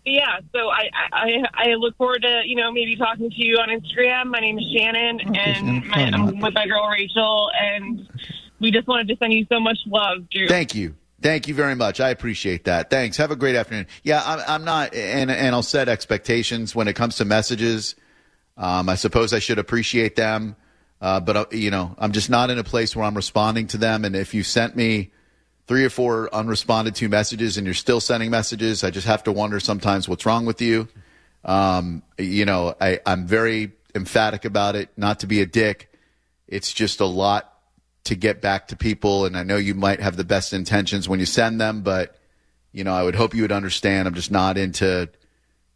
yeah. 0.05 0.39
So 0.53 0.69
I 0.69 0.89
I 1.11 1.43
I 1.53 1.65
look 1.75 1.97
forward 1.97 2.21
to 2.21 2.41
you 2.45 2.55
know 2.55 2.71
maybe 2.71 2.95
talking 2.95 3.29
to 3.29 3.43
you 3.43 3.57
on 3.57 3.69
Instagram. 3.69 4.27
My 4.27 4.39
name 4.39 4.59
is 4.59 4.65
Shannon, 4.75 5.19
and 5.35 5.87
my, 5.87 6.03
I'm 6.03 6.39
with 6.39 6.53
my 6.53 6.67
girl 6.67 6.87
Rachel, 6.89 7.49
and 7.59 8.07
we 8.59 8.71
just 8.71 8.87
wanted 8.87 9.07
to 9.09 9.17
send 9.17 9.33
you 9.33 9.45
so 9.51 9.59
much 9.59 9.77
love, 9.87 10.29
Drew. 10.29 10.47
Thank 10.47 10.75
you. 10.75 10.95
Thank 11.21 11.47
you 11.47 11.55
very 11.55 11.75
much. 11.75 11.99
I 11.99 12.09
appreciate 12.09 12.65
that. 12.65 12.89
Thanks. 12.89 13.17
Have 13.17 13.31
a 13.31 13.35
great 13.35 13.55
afternoon. 13.55 13.87
Yeah, 14.03 14.21
I'm, 14.23 14.39
I'm 14.47 14.63
not, 14.65 14.93
and 14.93 15.31
and 15.31 15.55
I'll 15.55 15.63
set 15.63 15.89
expectations 15.89 16.75
when 16.75 16.87
it 16.87 16.95
comes 16.95 17.17
to 17.17 17.25
messages. 17.25 17.95
Um, 18.57 18.89
I 18.89 18.95
suppose 18.95 19.33
I 19.33 19.39
should 19.39 19.59
appreciate 19.59 20.15
them, 20.15 20.55
uh, 21.01 21.19
but 21.19 21.35
uh, 21.35 21.45
you 21.51 21.71
know, 21.71 21.95
I'm 21.97 22.11
just 22.11 22.29
not 22.29 22.49
in 22.51 22.59
a 22.59 22.63
place 22.63 22.95
where 22.95 23.05
I'm 23.05 23.15
responding 23.15 23.67
to 23.67 23.77
them. 23.77 24.05
And 24.05 24.15
if 24.15 24.33
you 24.33 24.43
sent 24.43 24.75
me 24.75 25.11
three 25.67 25.83
or 25.83 25.89
four 25.89 26.29
unresponded 26.31 26.95
to 26.95 27.09
messages 27.09 27.57
and 27.57 27.65
you're 27.65 27.73
still 27.73 27.99
sending 27.99 28.29
messages, 28.29 28.83
I 28.83 28.91
just 28.91 29.07
have 29.07 29.23
to 29.23 29.31
wonder 29.31 29.59
sometimes 29.59 30.07
what's 30.07 30.25
wrong 30.25 30.45
with 30.45 30.61
you. 30.61 30.87
Um, 31.43 32.03
you 32.17 32.45
know, 32.45 32.75
I, 32.79 32.99
I'm 33.05 33.27
very 33.27 33.71
emphatic 33.93 34.45
about 34.45 34.75
it, 34.75 34.89
not 34.97 35.19
to 35.21 35.27
be 35.27 35.41
a 35.41 35.45
dick. 35.45 35.91
It's 36.47 36.73
just 36.73 36.99
a 36.99 37.05
lot 37.05 37.51
to 38.05 38.15
get 38.15 38.41
back 38.41 38.67
to 38.67 38.75
people, 38.75 39.25
and 39.25 39.35
I 39.35 39.43
know 39.43 39.57
you 39.57 39.73
might 39.73 39.99
have 39.99 40.15
the 40.15 40.23
best 40.23 40.53
intentions 40.53 41.09
when 41.09 41.19
you 41.19 41.25
send 41.25 41.59
them, 41.59 41.81
but 41.81 42.15
you 42.71 42.83
know, 42.83 42.93
I 42.93 43.03
would 43.03 43.15
hope 43.15 43.33
you 43.33 43.41
would 43.41 43.51
understand. 43.51 44.07
I'm 44.07 44.13
just 44.13 44.31
not 44.31 44.57
into 44.57 45.09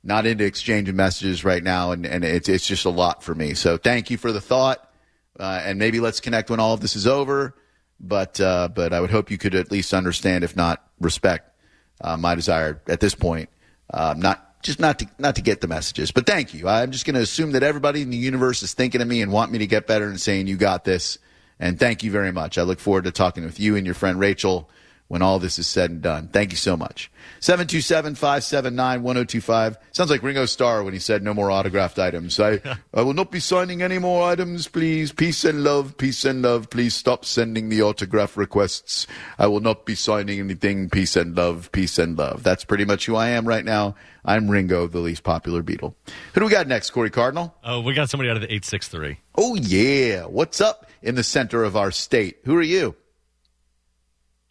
not 0.04 0.26
into 0.26 0.46
exchanging 0.46 0.96
messages 0.96 1.44
right 1.44 1.64
now, 1.64 1.92
and, 1.92 2.06
and 2.06 2.24
it's 2.24 2.48
it's 2.48 2.68
just 2.68 2.86
a 2.86 2.90
lot 2.90 3.24
for 3.24 3.34
me. 3.34 3.54
So 3.56 3.78
thank 3.78 4.12
you 4.12 4.18
for 4.18 4.32
the 4.32 4.42
thought, 4.42 4.92
uh, 5.40 5.62
and 5.64 5.80
maybe 5.80 6.00
let's 6.00 6.20
connect 6.20 6.50
when 6.50 6.60
all 6.60 6.74
of 6.74 6.82
this 6.82 6.96
is 6.96 7.08
over. 7.08 7.56
But 8.00 8.40
uh, 8.40 8.70
but 8.70 8.94
I 8.94 9.02
would 9.02 9.12
hope 9.12 9.30
you 9.30 9.38
could 9.38 9.56
at 9.56 9.72
least 9.72 9.94
understand, 9.94 10.44
if 10.44 10.56
not 10.56 10.84
respect, 11.00 11.54
uh, 12.02 12.16
my 12.18 12.36
desire 12.36 12.82
at 12.88 13.00
this 13.02 13.14
point, 13.14 13.50
um, 13.94 14.20
not 14.20 14.62
just 14.64 14.80
not 14.80 15.00
to 15.00 15.08
not 15.18 15.36
to 15.36 15.42
get 15.42 15.62
the 15.62 15.68
messages. 15.68 16.12
But 16.12 16.26
thank 16.26 16.54
you. 16.54 16.68
I'm 16.68 16.92
just 16.92 17.06
going 17.06 17.16
to 17.16 17.22
assume 17.22 17.52
that 17.52 17.64
everybody 17.64 18.02
in 18.02 18.10
the 18.10 18.18
universe 18.18 18.64
is 18.64 18.74
thinking 18.74 19.02
of 19.02 19.08
me 19.08 19.22
and 19.22 19.32
want 19.32 19.52
me 19.52 19.60
to 19.60 19.68
get 19.68 19.88
better 19.88 20.08
and 20.08 20.20
saying 20.20 20.48
you 20.48 20.58
got 20.58 20.86
this. 20.86 21.18
And 21.60 21.78
thank 21.78 22.04
you 22.04 22.12
very 22.12 22.32
much. 22.32 22.58
I 22.58 22.62
look 22.64 22.80
forward 22.80 23.04
to 23.04 23.12
talking 23.12 23.44
with 23.44 23.60
you 23.60 23.76
and 23.76 23.86
your 23.86 23.96
friend 23.96 24.18
Rachel 24.18 24.70
when 25.10 25.24
all 25.24 25.40
this 25.40 25.58
is 25.60 25.68
said 25.68 25.90
and 25.90 26.02
done. 26.02 26.28
Thank 26.28 26.52
you 26.52 26.58
so 26.58 26.78
much. 26.78 27.12
727 27.40 28.14
579 28.14 29.02
1025. 29.02 29.78
Sounds 29.92 30.12
like 30.12 30.22
Ringo 30.22 30.46
Starr 30.46 30.84
when 30.84 30.94
he 30.94 31.00
said 31.00 31.24
no 31.24 31.34
more 31.34 31.50
autographed 31.50 31.98
items. 31.98 32.40
I, 32.40 32.62
I 32.94 33.02
will 33.02 33.16
not 33.16 33.32
be 33.32 33.40
signing 33.40 33.82
any 33.82 33.98
more 33.98 34.30
items, 34.30 34.68
please. 34.68 35.12
Peace 35.12 35.44
and 35.44 35.64
love, 35.64 35.98
peace 35.98 36.24
and 36.26 36.44
love. 36.44 36.70
Please 36.70 36.94
stop 36.94 37.26
sending 37.26 37.70
the 37.70 37.82
autograph 37.82 38.38
requests. 38.38 39.08
I 39.40 39.48
will 39.48 39.62
not 39.62 39.84
be 39.84 39.96
signing 39.96 40.40
anything. 40.40 40.90
Peace 40.92 41.16
and 41.16 41.36
love, 41.36 41.72
peace 41.72 41.98
and 41.98 42.16
love. 42.16 42.44
That's 42.44 42.64
pretty 42.64 42.86
much 42.86 43.08
who 43.08 43.16
I 43.16 43.30
am 43.30 43.48
right 43.48 43.66
now. 43.66 43.96
I'm 44.24 44.50
Ringo, 44.50 44.86
the 44.86 45.00
least 45.00 45.24
popular 45.24 45.64
Beatle. 45.64 45.96
Who 46.34 46.42
do 46.42 46.46
we 46.46 46.52
got 46.52 46.68
next, 46.68 46.92
Corey 46.92 47.10
Cardinal? 47.10 47.56
Oh, 47.64 47.82
we 47.82 47.96
got 47.96 48.12
somebody 48.12 48.30
out 48.30 48.36
of 48.36 48.42
the 48.42 48.48
863. 48.48 49.18
Oh, 49.36 49.56
yeah. 49.56 50.26
What's 50.26 50.62
up 50.62 50.86
in 51.02 51.16
the 51.16 51.24
center 51.24 51.64
of 51.64 51.76
our 51.76 51.90
state? 51.90 52.38
Who 52.44 52.56
are 52.56 52.62
you? 52.62 52.96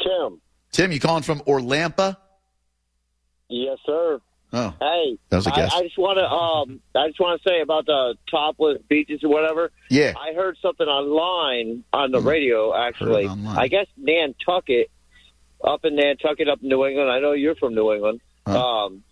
Tim. 0.03 0.41
Tim, 0.73 0.93
you 0.93 1.01
calling 1.01 1.23
from 1.23 1.41
Orlampa? 1.41 2.17
Yes, 3.49 3.79
sir. 3.87 4.21
Oh, 4.53 4.75
Hey, 4.81 5.19
That 5.29 5.37
was 5.37 5.47
a 5.47 5.51
guess. 5.51 5.73
I, 5.75 5.79
I 5.79 5.83
just 5.83 5.99
want 5.99 6.19
to 6.19 6.25
um, 6.27 6.81
I 6.95 7.09
just 7.09 7.21
want 7.21 7.41
to 7.43 7.49
say 7.49 7.61
about 7.61 7.85
the 7.85 8.15
topless 8.31 8.79
beaches 8.89 9.23
or 9.23 9.29
whatever. 9.29 9.71
yeah. 9.91 10.15
I 10.19 10.33
heard 10.35 10.57
something 10.63 10.87
online 10.87 11.85
on 11.93 12.13
the 12.13 12.21
radio. 12.21 12.75
Actually. 12.75 13.29
I 13.29 13.69
guess 13.69 13.87
Nantucket, 13.99 14.91
up 15.63 15.85
in 15.85 15.97
Nantucket, 15.97 16.49
up 16.49 16.63
in 16.63 16.69
New 16.71 16.85
England. 16.87 17.11
I 17.11 17.21
know 17.21 17.33
you're 17.33 17.57
from 17.57 17.75
New 17.75 17.93
England. 17.93 18.21
Huh. 18.47 18.85
Um, 18.87 19.03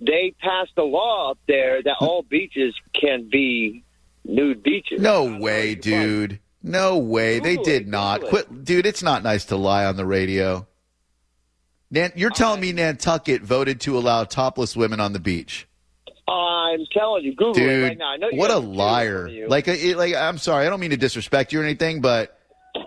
they 0.00 0.34
passed 0.40 0.72
a 0.78 0.82
law 0.84 1.32
up 1.32 1.38
there 1.46 1.82
that 1.82 1.96
all 2.00 2.22
beaches 2.22 2.74
can 2.94 3.28
be 3.30 3.84
nude 4.24 4.62
beaches. 4.62 5.00
No 5.00 5.36
way, 5.38 5.74
dude. 5.74 6.38
No 6.62 6.98
way. 6.98 7.38
They 7.38 7.56
did 7.56 7.82
it, 7.82 7.88
not. 7.88 8.22
It. 8.22 8.28
Quit, 8.28 8.64
dude. 8.64 8.86
It's 8.86 9.02
not 9.02 9.22
nice 9.22 9.46
to 9.46 9.56
lie 9.56 9.84
on 9.84 9.96
the 9.96 10.06
radio. 10.06 10.66
Nan- 11.90 12.12
you're 12.16 12.30
telling 12.30 12.60
me 12.60 12.72
Nantucket 12.72 13.42
voted 13.42 13.80
to 13.82 13.96
allow 13.96 14.24
topless 14.24 14.76
women 14.76 15.00
on 15.00 15.12
the 15.12 15.20
beach, 15.20 15.66
I'm 16.28 16.84
telling 16.92 17.24
you, 17.24 17.34
Google 17.34 17.56
it 17.62 17.82
right 17.82 17.98
now. 17.98 18.10
I 18.10 18.16
know 18.18 18.28
what 18.32 18.50
a 18.50 18.54
have 18.54 18.62
computers 18.62 18.68
in 18.68 18.76
front 18.76 18.76
liar! 18.76 19.48
Like, 19.48 19.68
uh, 19.68 19.72
it, 19.72 19.96
like 19.96 20.14
I'm 20.14 20.36
sorry, 20.38 20.66
I 20.66 20.70
don't 20.70 20.80
mean 20.80 20.90
to 20.90 20.96
disrespect 20.98 21.52
you 21.52 21.60
or 21.60 21.64
anything, 21.64 22.00
but 22.02 22.38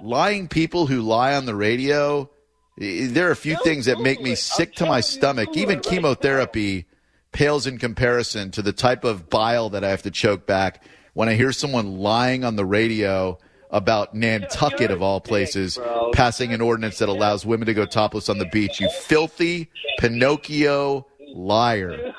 lying 0.02 0.48
people 0.48 0.86
who 0.86 1.02
lie 1.02 1.34
on 1.34 1.46
the 1.46 1.56
radio, 1.56 2.30
there 2.78 3.28
are 3.28 3.32
a 3.32 3.36
few 3.36 3.54
No, 3.54 3.60
things 3.64 3.86
that 3.86 4.00
make 4.00 4.22
me 4.22 4.36
sick 4.36 4.76
to 4.76 4.86
my 4.86 4.98
you, 4.98 5.04
stomach. 5.04 5.48
Google 5.48 5.62
Even 5.62 5.76
right 5.78 5.84
chemotherapy 5.84 6.86
pales 7.32 7.66
in 7.66 7.80
comparison 7.80 8.52
to 8.52 8.62
the 8.62 8.74
type 8.74 9.04
of 9.04 9.30
bile 9.30 9.70
that 9.72 9.84
I 9.84 9.90
have 9.90 10.04
to 10.04 10.12
choke 10.12 10.46
back 10.46 10.84
when 11.14 11.28
I 11.28 11.34
hear 11.34 11.52
someone 11.52 11.98
lying 11.98 12.44
on 12.44 12.56
the 12.56 12.66
radio 12.66 13.40
about 13.72 14.14
Nantucket 14.14 14.92
of 14.92 15.02
all 15.02 15.22
places 15.22 15.80
passing 16.14 16.54
an 16.54 16.62
ordinance 16.62 17.00
that 17.00 17.10
allows 17.10 17.46
women 17.46 17.66
to 17.68 17.74
go 17.74 17.86
topless 17.86 18.30
on 18.30 18.38
the 18.38 18.46
beach. 18.46 18.80
You 18.80 18.90
filthy 18.90 19.70
Pinocchio 20.00 21.08
liar. 21.34 22.14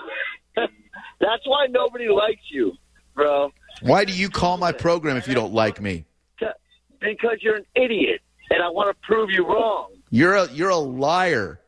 That's 0.56 1.46
why 1.46 1.66
nobody 1.70 2.08
likes 2.08 2.42
you, 2.50 2.72
bro. 3.14 3.52
Why 3.82 4.04
do 4.04 4.12
you 4.12 4.28
call 4.28 4.56
my 4.56 4.72
program 4.72 5.16
if 5.16 5.28
you 5.28 5.34
don't 5.34 5.52
like 5.52 5.80
me? 5.80 6.04
Because 7.00 7.38
you're 7.40 7.56
an 7.56 7.66
idiot, 7.74 8.20
and 8.50 8.62
I 8.62 8.68
want 8.68 8.96
to 8.96 9.06
prove 9.06 9.30
you 9.30 9.44
wrong. 9.44 9.90
You're 10.10 10.34
a 10.36 10.48
you're 10.52 10.70
a 10.70 10.76
liar. 10.76 11.58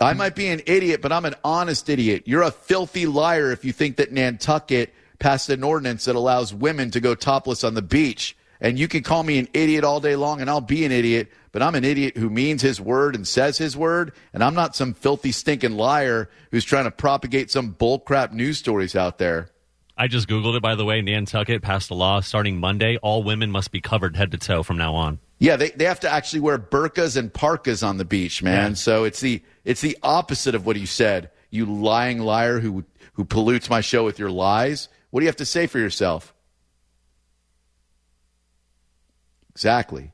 I 0.00 0.14
might 0.14 0.34
be 0.34 0.48
an 0.48 0.62
idiot, 0.66 1.00
but 1.00 1.12
I'm 1.12 1.24
an 1.24 1.34
honest 1.44 1.88
idiot. 1.88 2.24
You're 2.26 2.42
a 2.42 2.50
filthy 2.50 3.06
liar 3.06 3.52
if 3.52 3.64
you 3.64 3.72
think 3.72 3.96
that 3.96 4.12
Nantucket 4.12 4.92
passed 5.18 5.48
an 5.48 5.62
ordinance 5.62 6.04
that 6.06 6.16
allows 6.16 6.52
women 6.52 6.90
to 6.90 7.00
go 7.00 7.14
topless 7.14 7.62
on 7.62 7.74
the 7.74 7.82
beach. 7.82 8.36
And 8.62 8.78
you 8.78 8.86
can 8.86 9.02
call 9.02 9.24
me 9.24 9.40
an 9.40 9.48
idiot 9.52 9.82
all 9.82 9.98
day 9.98 10.14
long, 10.14 10.40
and 10.40 10.48
I'll 10.48 10.60
be 10.60 10.84
an 10.84 10.92
idiot, 10.92 11.32
but 11.50 11.62
I'm 11.62 11.74
an 11.74 11.84
idiot 11.84 12.16
who 12.16 12.30
means 12.30 12.62
his 12.62 12.80
word 12.80 13.16
and 13.16 13.26
says 13.26 13.58
his 13.58 13.76
word. 13.76 14.12
And 14.32 14.42
I'm 14.42 14.54
not 14.54 14.76
some 14.76 14.94
filthy, 14.94 15.32
stinking 15.32 15.76
liar 15.76 16.30
who's 16.52 16.64
trying 16.64 16.84
to 16.84 16.92
propagate 16.92 17.50
some 17.50 17.74
bullcrap 17.74 18.32
news 18.32 18.58
stories 18.58 18.94
out 18.94 19.18
there. 19.18 19.50
I 19.96 20.06
just 20.06 20.28
Googled 20.28 20.56
it, 20.56 20.62
by 20.62 20.76
the 20.76 20.84
way. 20.84 21.02
Nantucket 21.02 21.60
passed 21.60 21.90
a 21.90 21.94
law 21.94 22.20
starting 22.20 22.60
Monday. 22.60 22.98
All 22.98 23.24
women 23.24 23.50
must 23.50 23.72
be 23.72 23.80
covered 23.80 24.16
head 24.16 24.30
to 24.30 24.38
toe 24.38 24.62
from 24.62 24.78
now 24.78 24.94
on. 24.94 25.18
Yeah, 25.40 25.56
they, 25.56 25.70
they 25.70 25.84
have 25.84 26.00
to 26.00 26.08
actually 26.08 26.40
wear 26.40 26.56
burkas 26.56 27.16
and 27.16 27.34
parkas 27.34 27.82
on 27.82 27.98
the 27.98 28.04
beach, 28.04 28.44
man. 28.44 28.70
Yeah. 28.70 28.74
So 28.76 29.02
it's 29.02 29.20
the 29.20 29.42
it's 29.64 29.80
the 29.80 29.98
opposite 30.04 30.54
of 30.54 30.66
what 30.66 30.76
you 30.76 30.86
said. 30.86 31.30
You 31.50 31.66
lying 31.66 32.20
liar 32.20 32.60
who 32.60 32.84
who 33.14 33.24
pollutes 33.24 33.68
my 33.68 33.80
show 33.80 34.04
with 34.04 34.20
your 34.20 34.30
lies. 34.30 34.88
What 35.10 35.20
do 35.20 35.24
you 35.24 35.28
have 35.28 35.36
to 35.36 35.44
say 35.44 35.66
for 35.66 35.80
yourself? 35.80 36.31
Exactly. 39.54 40.12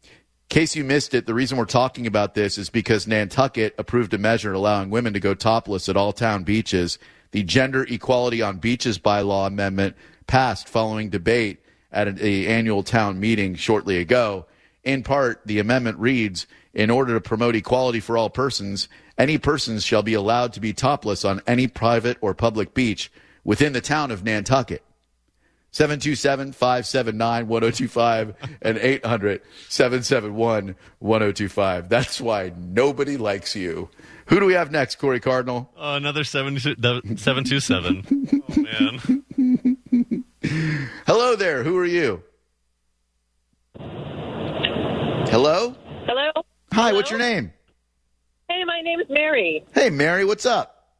In 0.00 0.08
case 0.48 0.74
you 0.74 0.82
missed 0.82 1.12
it, 1.12 1.26
the 1.26 1.34
reason 1.34 1.58
we're 1.58 1.66
talking 1.66 2.06
about 2.06 2.34
this 2.34 2.56
is 2.56 2.70
because 2.70 3.06
Nantucket 3.06 3.74
approved 3.76 4.14
a 4.14 4.18
measure 4.18 4.52
allowing 4.52 4.88
women 4.88 5.12
to 5.12 5.20
go 5.20 5.34
topless 5.34 5.88
at 5.88 5.96
all 5.96 6.12
town 6.12 6.44
beaches. 6.44 6.98
The 7.32 7.42
Gender 7.42 7.84
Equality 7.84 8.40
on 8.40 8.56
Beaches 8.56 8.98
bylaw 8.98 9.46
amendment 9.46 9.96
passed 10.26 10.68
following 10.68 11.10
debate 11.10 11.60
at 11.92 12.08
an 12.08 12.18
annual 12.18 12.82
town 12.82 13.20
meeting 13.20 13.56
shortly 13.56 13.98
ago. 13.98 14.46
In 14.84 15.02
part, 15.02 15.42
the 15.44 15.58
amendment 15.58 15.98
reads, 15.98 16.46
in 16.72 16.88
order 16.88 17.14
to 17.14 17.20
promote 17.20 17.56
equality 17.56 18.00
for 18.00 18.16
all 18.16 18.30
persons, 18.30 18.88
any 19.18 19.36
persons 19.36 19.84
shall 19.84 20.02
be 20.02 20.14
allowed 20.14 20.52
to 20.54 20.60
be 20.60 20.72
topless 20.72 21.24
on 21.24 21.42
any 21.46 21.66
private 21.66 22.16
or 22.20 22.32
public 22.32 22.72
beach 22.72 23.10
within 23.44 23.72
the 23.72 23.80
town 23.80 24.10
of 24.10 24.24
Nantucket. 24.24 24.82
727 25.70 26.52
579 26.52 27.48
1025 27.48 28.34
and 28.62 28.78
800 28.78 29.42
771 29.68 30.76
1025. 30.98 31.88
That's 31.88 32.20
why 32.20 32.52
nobody 32.56 33.16
likes 33.16 33.54
you. 33.54 33.88
Who 34.26 34.40
do 34.40 34.46
we 34.46 34.54
have 34.54 34.70
next, 34.70 34.96
Corey 34.96 35.20
Cardinal? 35.20 35.70
Uh, 35.76 35.94
another 35.96 36.24
727. 36.24 38.42
oh, 38.48 38.60
man. 38.60 39.24
Hello 41.06 41.36
there. 41.36 41.62
Who 41.64 41.78
are 41.78 41.86
you? 41.86 42.22
Hello? 45.30 45.74
Hello. 46.06 46.30
Hi, 46.72 46.92
what's 46.92 47.10
your 47.10 47.18
name? 47.18 47.52
Hey, 48.48 48.64
my 48.64 48.80
name 48.82 49.00
is 49.00 49.08
Mary. 49.10 49.64
Hey, 49.74 49.90
Mary, 49.90 50.24
what's 50.24 50.46
up? 50.46 50.94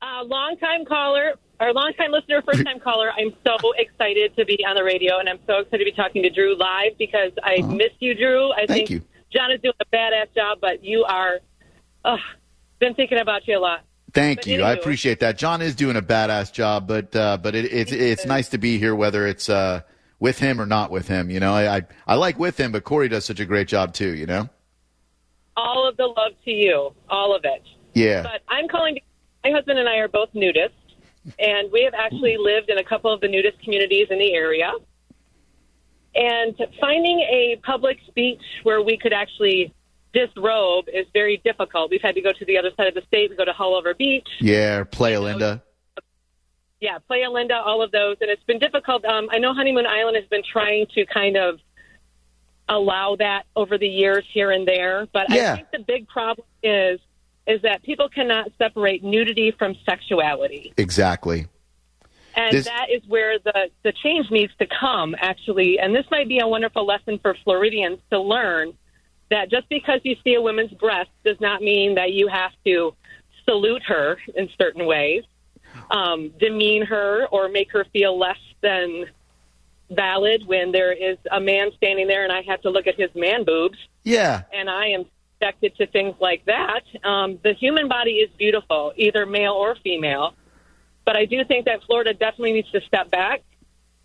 Uh, 0.00 0.24
long 0.24 0.56
time 0.58 0.84
caller, 0.84 1.34
or 1.62 1.72
longtime 1.72 2.10
listener, 2.10 2.42
first 2.42 2.64
time 2.64 2.80
caller. 2.80 3.10
I'm 3.16 3.32
so 3.46 3.56
excited 3.76 4.34
to 4.36 4.44
be 4.44 4.64
on 4.66 4.74
the 4.76 4.84
radio, 4.84 5.18
and 5.18 5.28
I'm 5.28 5.38
so 5.46 5.58
excited 5.60 5.78
to 5.78 5.84
be 5.84 5.92
talking 5.92 6.22
to 6.22 6.30
Drew 6.30 6.56
live 6.56 6.98
because 6.98 7.32
I 7.42 7.62
miss 7.62 7.92
you, 8.00 8.14
Drew. 8.14 8.50
I 8.52 8.62
Uh-huh. 8.62 8.64
Thank 8.66 8.88
think 8.88 8.90
you. 8.90 9.02
John 9.32 9.50
is 9.52 9.60
doing 9.60 9.74
a 9.80 9.84
badass 9.96 10.34
job, 10.34 10.58
but 10.60 10.84
you 10.84 11.04
are. 11.04 11.38
Uh, 12.04 12.16
been 12.80 12.94
thinking 12.94 13.18
about 13.18 13.46
you 13.46 13.56
a 13.56 13.60
lot. 13.60 13.84
Thank 14.12 14.38
But 14.40 14.46
you. 14.48 14.62
I 14.62 14.72
appreciate 14.72 15.20
that. 15.20 15.38
John 15.38 15.62
is 15.62 15.74
doing 15.74 15.96
a 15.96 16.02
badass 16.02 16.52
job, 16.52 16.86
but 16.88 17.14
uh, 17.16 17.38
but 17.40 17.54
it, 17.54 17.72
it's 17.72 17.92
it's 17.92 18.26
nice 18.26 18.48
to 18.50 18.58
be 18.58 18.76
here, 18.78 18.94
whether 18.94 19.26
it's 19.26 19.48
uh, 19.48 19.82
with 20.18 20.38
him 20.38 20.60
or 20.60 20.66
not 20.66 20.90
with 20.90 21.08
him. 21.08 21.30
You 21.30 21.40
know, 21.40 21.54
I, 21.54 21.76
I 21.78 21.82
I 22.06 22.14
like 22.16 22.38
with 22.38 22.58
him, 22.58 22.72
but 22.72 22.84
Corey 22.84 23.08
does 23.08 23.24
such 23.24 23.40
a 23.40 23.46
great 23.46 23.68
job 23.68 23.94
too. 23.94 24.14
You 24.14 24.26
know. 24.26 24.48
All 25.56 25.88
of 25.88 25.96
the 25.96 26.06
love 26.06 26.32
to 26.44 26.50
you, 26.50 26.92
all 27.08 27.34
of 27.36 27.42
it. 27.44 27.62
Yeah. 27.94 28.22
But 28.22 28.42
I'm 28.48 28.68
calling. 28.68 28.98
My 29.44 29.50
husband 29.50 29.78
and 29.78 29.88
I 29.88 29.96
are 29.96 30.08
both 30.08 30.32
nudists, 30.34 30.70
and 31.38 31.70
we 31.72 31.82
have 31.84 31.94
actually 31.94 32.36
lived 32.38 32.70
in 32.70 32.78
a 32.78 32.84
couple 32.84 33.12
of 33.12 33.20
the 33.20 33.28
nudist 33.28 33.60
communities 33.62 34.08
in 34.10 34.18
the 34.18 34.34
area. 34.34 34.72
And 36.14 36.54
finding 36.80 37.20
a 37.20 37.60
public 37.64 37.98
beach 38.14 38.42
where 38.64 38.82
we 38.82 38.98
could 38.98 39.12
actually 39.12 39.72
disrobe 40.12 40.86
is 40.92 41.06
very 41.12 41.40
difficult. 41.42 41.90
We've 41.90 42.02
had 42.02 42.14
to 42.16 42.20
go 42.20 42.32
to 42.32 42.44
the 42.44 42.58
other 42.58 42.70
side 42.76 42.88
of 42.88 42.94
the 42.94 43.02
state. 43.06 43.30
We 43.30 43.36
go 43.36 43.46
to 43.46 43.52
Haulover 43.52 43.96
Beach. 43.96 44.28
Yeah. 44.40 44.84
Play 44.84 45.16
Linda. 45.16 45.62
Yeah, 46.80 46.98
Playa 47.06 47.30
Linda, 47.30 47.54
all 47.54 47.80
of 47.80 47.92
those. 47.92 48.16
And 48.20 48.28
it's 48.28 48.42
been 48.42 48.58
difficult. 48.58 49.04
Um, 49.04 49.28
I 49.30 49.38
know 49.38 49.54
Honeymoon 49.54 49.86
Island 49.86 50.16
has 50.16 50.26
been 50.26 50.42
trying 50.42 50.86
to 50.94 51.06
kind 51.06 51.36
of 51.36 51.60
allow 52.68 53.16
that 53.16 53.44
over 53.54 53.78
the 53.78 53.86
years 53.86 54.24
here 54.32 54.50
and 54.50 54.66
there. 54.66 55.06
But 55.12 55.30
Yeah. 55.30 55.52
I 55.52 55.56
think 55.56 55.68
the 55.72 55.78
big 55.78 56.08
problem 56.08 56.46
is 56.62 56.98
is 57.46 57.62
that 57.62 57.82
people 57.82 58.08
cannot 58.08 58.50
separate 58.58 59.02
nudity 59.02 59.50
from 59.50 59.74
sexuality. 59.84 60.72
Exactly. 60.76 61.46
And 62.34 62.52
This- 62.56 62.66
that 62.66 62.86
is 62.90 63.02
where 63.06 63.38
the, 63.38 63.70
the 63.82 63.92
change 63.92 64.30
needs 64.30 64.52
to 64.58 64.66
come, 64.66 65.14
actually. 65.18 65.78
And 65.78 65.94
this 65.94 66.06
might 66.10 66.28
be 66.28 66.38
a 66.38 66.46
wonderful 66.46 66.86
lesson 66.86 67.18
for 67.18 67.34
Floridians 67.44 67.98
to 68.10 68.20
learn 68.20 68.74
that 69.30 69.50
just 69.50 69.68
because 69.68 70.00
you 70.04 70.16
see 70.24 70.34
a 70.34 70.40
woman's 70.42 70.72
breast 70.72 71.10
does 71.24 71.40
not 71.40 71.62
mean 71.62 71.94
that 71.96 72.12
you 72.12 72.28
have 72.28 72.52
to 72.64 72.94
salute 73.44 73.82
her 73.82 74.18
in 74.36 74.48
certain 74.60 74.86
ways, 74.86 75.24
um, 75.90 76.30
demean 76.38 76.82
her, 76.86 77.26
or 77.26 77.48
make 77.48 77.72
her 77.72 77.84
feel 77.92 78.16
less 78.18 78.38
than 78.60 79.06
valid 79.90 80.46
when 80.46 80.72
there 80.72 80.92
is 80.92 81.18
a 81.30 81.40
man 81.40 81.70
standing 81.76 82.06
there 82.06 82.22
and 82.24 82.32
I 82.32 82.42
have 82.42 82.62
to 82.62 82.70
look 82.70 82.86
at 82.86 82.94
his 82.98 83.10
man 83.14 83.44
boobs 83.44 83.76
Yeah. 84.04 84.42
and 84.52 84.70
I 84.70 84.86
am 84.88 85.04
subjected 85.42 85.76
to 85.76 85.86
things 85.86 86.14
like 86.20 86.44
that. 86.46 86.82
Um, 87.04 87.38
the 87.42 87.54
human 87.54 87.88
body 87.88 88.12
is 88.12 88.30
beautiful, 88.38 88.92
either 88.96 89.26
male 89.26 89.52
or 89.52 89.76
female. 89.82 90.34
But 91.04 91.16
I 91.16 91.24
do 91.24 91.44
think 91.44 91.64
that 91.66 91.82
Florida 91.84 92.14
definitely 92.14 92.52
needs 92.52 92.70
to 92.70 92.80
step 92.86 93.10
back, 93.10 93.42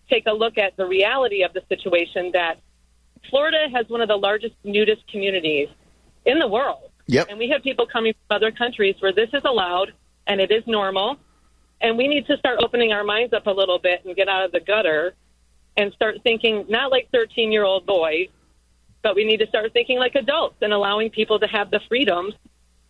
take 0.09 0.25
a 0.25 0.31
look 0.31 0.57
at 0.57 0.75
the 0.77 0.85
reality 0.85 1.43
of 1.43 1.53
the 1.53 1.61
situation 1.69 2.31
that 2.33 2.59
Florida 3.29 3.67
has 3.71 3.87
one 3.87 4.01
of 4.01 4.07
the 4.07 4.15
largest 4.15 4.55
nudist 4.63 5.07
communities 5.11 5.69
in 6.25 6.39
the 6.39 6.47
world. 6.47 6.91
Yep. 7.07 7.27
And 7.29 7.39
we 7.39 7.49
have 7.49 7.61
people 7.61 7.85
coming 7.85 8.13
from 8.13 8.35
other 8.35 8.51
countries 8.51 8.95
where 8.99 9.13
this 9.13 9.29
is 9.33 9.41
allowed 9.45 9.93
and 10.25 10.41
it 10.41 10.51
is 10.51 10.63
normal. 10.65 11.17
And 11.81 11.97
we 11.97 12.07
need 12.07 12.25
to 12.27 12.37
start 12.37 12.59
opening 12.63 12.91
our 12.91 13.03
minds 13.03 13.33
up 13.33 13.45
a 13.45 13.51
little 13.51 13.79
bit 13.79 14.03
and 14.05 14.15
get 14.15 14.27
out 14.27 14.43
of 14.43 14.51
the 14.51 14.59
gutter 14.59 15.13
and 15.77 15.93
start 15.93 16.15
thinking 16.23 16.65
not 16.67 16.89
like 16.89 17.09
13 17.11 17.51
year 17.51 17.63
old 17.63 17.85
boys, 17.85 18.27
but 19.03 19.15
we 19.15 19.25
need 19.25 19.37
to 19.37 19.47
start 19.47 19.71
thinking 19.73 19.99
like 19.99 20.15
adults 20.15 20.57
and 20.61 20.73
allowing 20.73 21.09
people 21.09 21.39
to 21.39 21.47
have 21.47 21.71
the 21.71 21.79
freedoms 21.87 22.33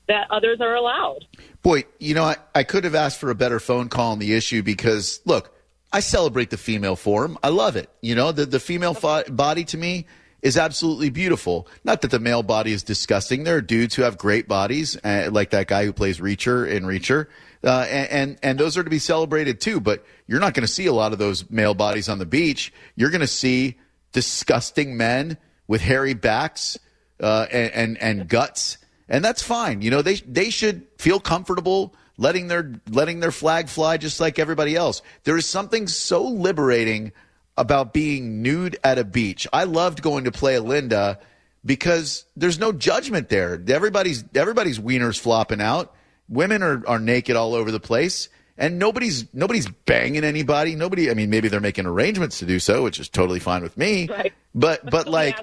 that 0.08 0.28
others 0.32 0.62
are 0.62 0.76
allowed. 0.76 1.26
Boy, 1.62 1.84
you 2.00 2.14
know, 2.14 2.24
I, 2.24 2.38
I 2.56 2.64
could 2.64 2.84
have 2.84 2.96
asked 2.96 3.20
for 3.20 3.30
a 3.30 3.36
better 3.36 3.60
phone 3.60 3.90
call 3.90 4.14
on 4.14 4.20
the 4.20 4.34
issue 4.34 4.64
because, 4.64 5.20
look, 5.26 5.54
I 5.92 6.00
celebrate 6.00 6.50
the 6.50 6.58
female 6.58 6.96
form. 6.96 7.38
I 7.44 7.50
love 7.50 7.76
it. 7.76 7.90
You 8.02 8.16
know, 8.16 8.32
the, 8.32 8.46
the 8.46 8.60
female 8.60 8.94
fo- 8.94 9.24
body 9.30 9.64
to 9.66 9.78
me 9.78 10.06
is 10.42 10.58
absolutely 10.58 11.10
beautiful. 11.10 11.68
Not 11.84 12.02
that 12.02 12.12
the 12.12 12.20
male 12.20 12.44
body 12.44 12.72
is 12.72 12.84
disgusting. 12.84 13.44
There 13.44 13.58
are 13.58 13.62
dudes 13.62 13.96
who 13.96 14.04
have 14.04 14.18
great 14.18 14.48
bodies, 14.48 14.98
uh, 15.04 15.30
like 15.32 15.50
that 15.50 15.68
guy 15.68 15.86
who 15.86 15.94
plays 15.94 16.20
Reacher 16.20 16.70
in 16.70 16.84
Reacher. 16.84 17.28
Uh, 17.64 17.86
and, 17.90 18.10
and 18.10 18.40
and 18.44 18.60
those 18.60 18.78
are 18.78 18.84
to 18.84 18.90
be 18.90 19.00
celebrated 19.00 19.60
too. 19.60 19.80
But 19.80 20.06
you're 20.28 20.40
not 20.40 20.54
going 20.54 20.66
to 20.66 20.72
see 20.72 20.86
a 20.86 20.94
lot 20.94 21.12
of 21.12 21.20
those 21.20 21.50
male 21.50 21.74
bodies 21.74 22.08
on 22.08 22.20
the 22.20 22.26
beach. 22.26 22.72
You're 22.96 23.10
going 23.10 23.22
to 23.22 23.28
see 23.28 23.78
disgusting 24.12 24.96
men 24.96 25.38
with 25.68 25.82
hairy 25.82 26.14
backs 26.14 26.78
uh, 27.22 27.48
and, 27.52 27.72
and 27.74 27.98
and 27.98 28.28
guts, 28.28 28.78
and 29.10 29.24
that's 29.24 29.42
fine. 29.42 29.82
You 29.82 29.92
know, 29.92 30.02
they 30.02 30.16
they 30.16 30.50
should 30.50 30.86
feel 30.98 31.20
comfortable 31.20 31.96
letting 32.18 32.48
their 32.48 32.74
letting 32.90 33.20
their 33.20 33.32
flag 33.32 33.70
fly 33.70 33.98
just 33.98 34.20
like 34.20 34.40
everybody 34.40 34.76
else. 34.76 35.02
There 35.24 35.38
is 35.38 35.46
something 35.46 35.88
so 35.88 36.24
liberating 36.24 37.12
about 37.58 37.94
being 37.94 38.42
nude 38.42 38.78
at 38.84 38.98
a 38.98 39.04
beach. 39.04 39.48
I 39.52 39.64
loved 39.64 40.02
going 40.02 40.26
to 40.26 40.32
Playa 40.32 40.62
Linda 40.62 41.20
because 41.66 42.26
there's 42.36 42.60
no 42.60 42.72
judgment 42.72 43.30
there. 43.30 43.62
Everybody's 43.68 44.24
everybody's 44.36 44.80
wieners 44.80 45.20
flopping 45.20 45.62
out. 45.62 45.96
Women 46.30 46.62
are, 46.62 46.84
are 46.88 47.00
naked 47.00 47.36
all 47.36 47.56
over 47.56 47.72
the 47.72 47.80
place. 47.80 48.30
And 48.58 48.80
nobody's 48.80 49.32
nobody's 49.34 49.68
banging 49.68 50.24
anybody. 50.24 50.76
Nobody. 50.76 51.12
I 51.12 51.14
mean, 51.14 51.30
maybe 51.30 51.48
they're 51.48 51.60
making 51.60 51.86
arrangements 51.86 52.40
to 52.40 52.46
do 52.46 52.60
so, 52.60 52.84
which 52.84 53.00
is 53.00 53.08
totally 53.08 53.40
fine 53.40 53.62
with 53.62 53.78
me. 53.78 54.08
Right. 54.08 54.34
But 54.56 54.90
but 54.90 55.08
like, 55.08 55.38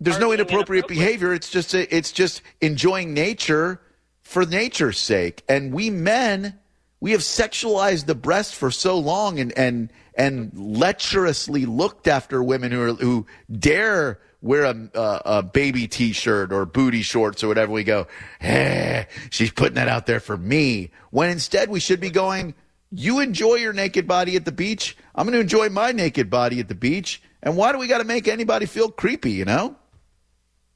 there's 0.00 0.18
no 0.18 0.32
inappropriate 0.32 0.88
behavior. 0.88 1.34
It's 1.34 1.50
just 1.50 1.74
it's 1.74 2.12
just 2.12 2.40
enjoying 2.60 3.12
nature 3.12 3.80
for 4.22 4.46
nature's 4.46 4.98
sake. 4.98 5.42
And 5.48 5.72
we 5.74 5.90
men, 5.90 6.58
we 7.00 7.10
have 7.12 7.20
sexualized 7.20 8.06
the 8.06 8.14
breast 8.14 8.54
for 8.54 8.70
so 8.70 8.98
long, 8.98 9.38
and 9.38 9.52
and 9.58 9.92
and 10.14 10.50
lecherously 10.54 11.66
looked 11.66 12.08
after 12.08 12.42
women 12.42 12.72
who 12.72 12.82
are, 12.82 12.94
who 12.94 13.26
dare 13.50 14.18
wear 14.42 14.64
a, 14.64 14.90
a, 14.94 15.22
a 15.24 15.42
baby 15.42 15.86
T-shirt 15.86 16.52
or 16.52 16.64
booty 16.66 17.02
shorts 17.02 17.44
or 17.44 17.48
whatever. 17.48 17.72
We 17.72 17.84
go, 17.84 18.06
eh, 18.40 19.04
she's 19.30 19.50
putting 19.50 19.74
that 19.74 19.88
out 19.88 20.06
there 20.06 20.20
for 20.20 20.36
me. 20.36 20.90
When 21.10 21.30
instead 21.30 21.68
we 21.68 21.80
should 21.80 22.00
be 22.00 22.10
going, 22.10 22.54
you 22.90 23.20
enjoy 23.20 23.56
your 23.56 23.72
naked 23.72 24.08
body 24.08 24.36
at 24.36 24.44
the 24.44 24.52
beach. 24.52 24.96
I'm 25.14 25.26
going 25.26 25.34
to 25.34 25.40
enjoy 25.40 25.68
my 25.68 25.92
naked 25.92 26.30
body 26.30 26.58
at 26.60 26.68
the 26.68 26.74
beach. 26.74 27.22
And 27.42 27.56
why 27.56 27.72
do 27.72 27.78
we 27.78 27.86
got 27.86 27.98
to 27.98 28.04
make 28.04 28.28
anybody 28.28 28.66
feel 28.66 28.90
creepy? 28.90 29.32
You 29.32 29.44
know? 29.44 29.76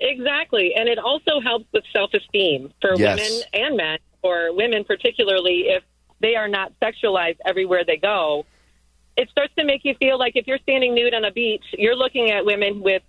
Exactly. 0.01 0.73
And 0.77 0.89
it 0.89 0.99
also 0.99 1.41
helps 1.41 1.67
with 1.73 1.85
self 1.93 2.11
esteem 2.15 2.73
for 2.81 2.95
Yes. 2.97 3.19
women 3.19 3.43
and 3.67 3.77
men, 3.77 3.99
or 4.23 4.55
women 4.55 4.85
particularly, 4.85 5.67
if 5.69 5.83
they 6.21 6.37
are 6.37 6.49
not 6.49 6.73
sexualized 6.81 7.39
everywhere 7.45 7.85
they 7.87 7.97
go. 7.97 8.45
It 9.17 9.29
starts 9.31 9.55
to 9.57 9.65
make 9.65 9.85
you 9.85 9.95
feel 9.95 10.19
like 10.19 10.33
if 10.37 10.47
you're 10.47 10.59
standing 10.59 10.95
nude 10.95 11.15
on 11.15 11.25
a 11.25 11.31
beach, 11.31 11.65
you're 11.73 11.95
looking 11.95 12.31
at 12.31 12.45
women 12.45 12.81
with 12.81 13.03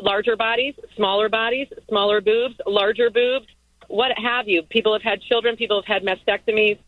larger 0.00 0.36
bodies, 0.36 0.74
smaller 0.96 1.28
bodies, 1.28 1.68
smaller 1.88 2.20
boobs, 2.20 2.54
larger 2.66 3.10
boobs, 3.10 3.46
what 3.88 4.12
have 4.16 4.48
you. 4.48 4.62
People 4.62 4.92
have 4.92 5.02
had 5.02 5.20
children, 5.22 5.56
people 5.56 5.82
have 5.82 6.02
had 6.02 6.02
mastectomies. 6.02 6.78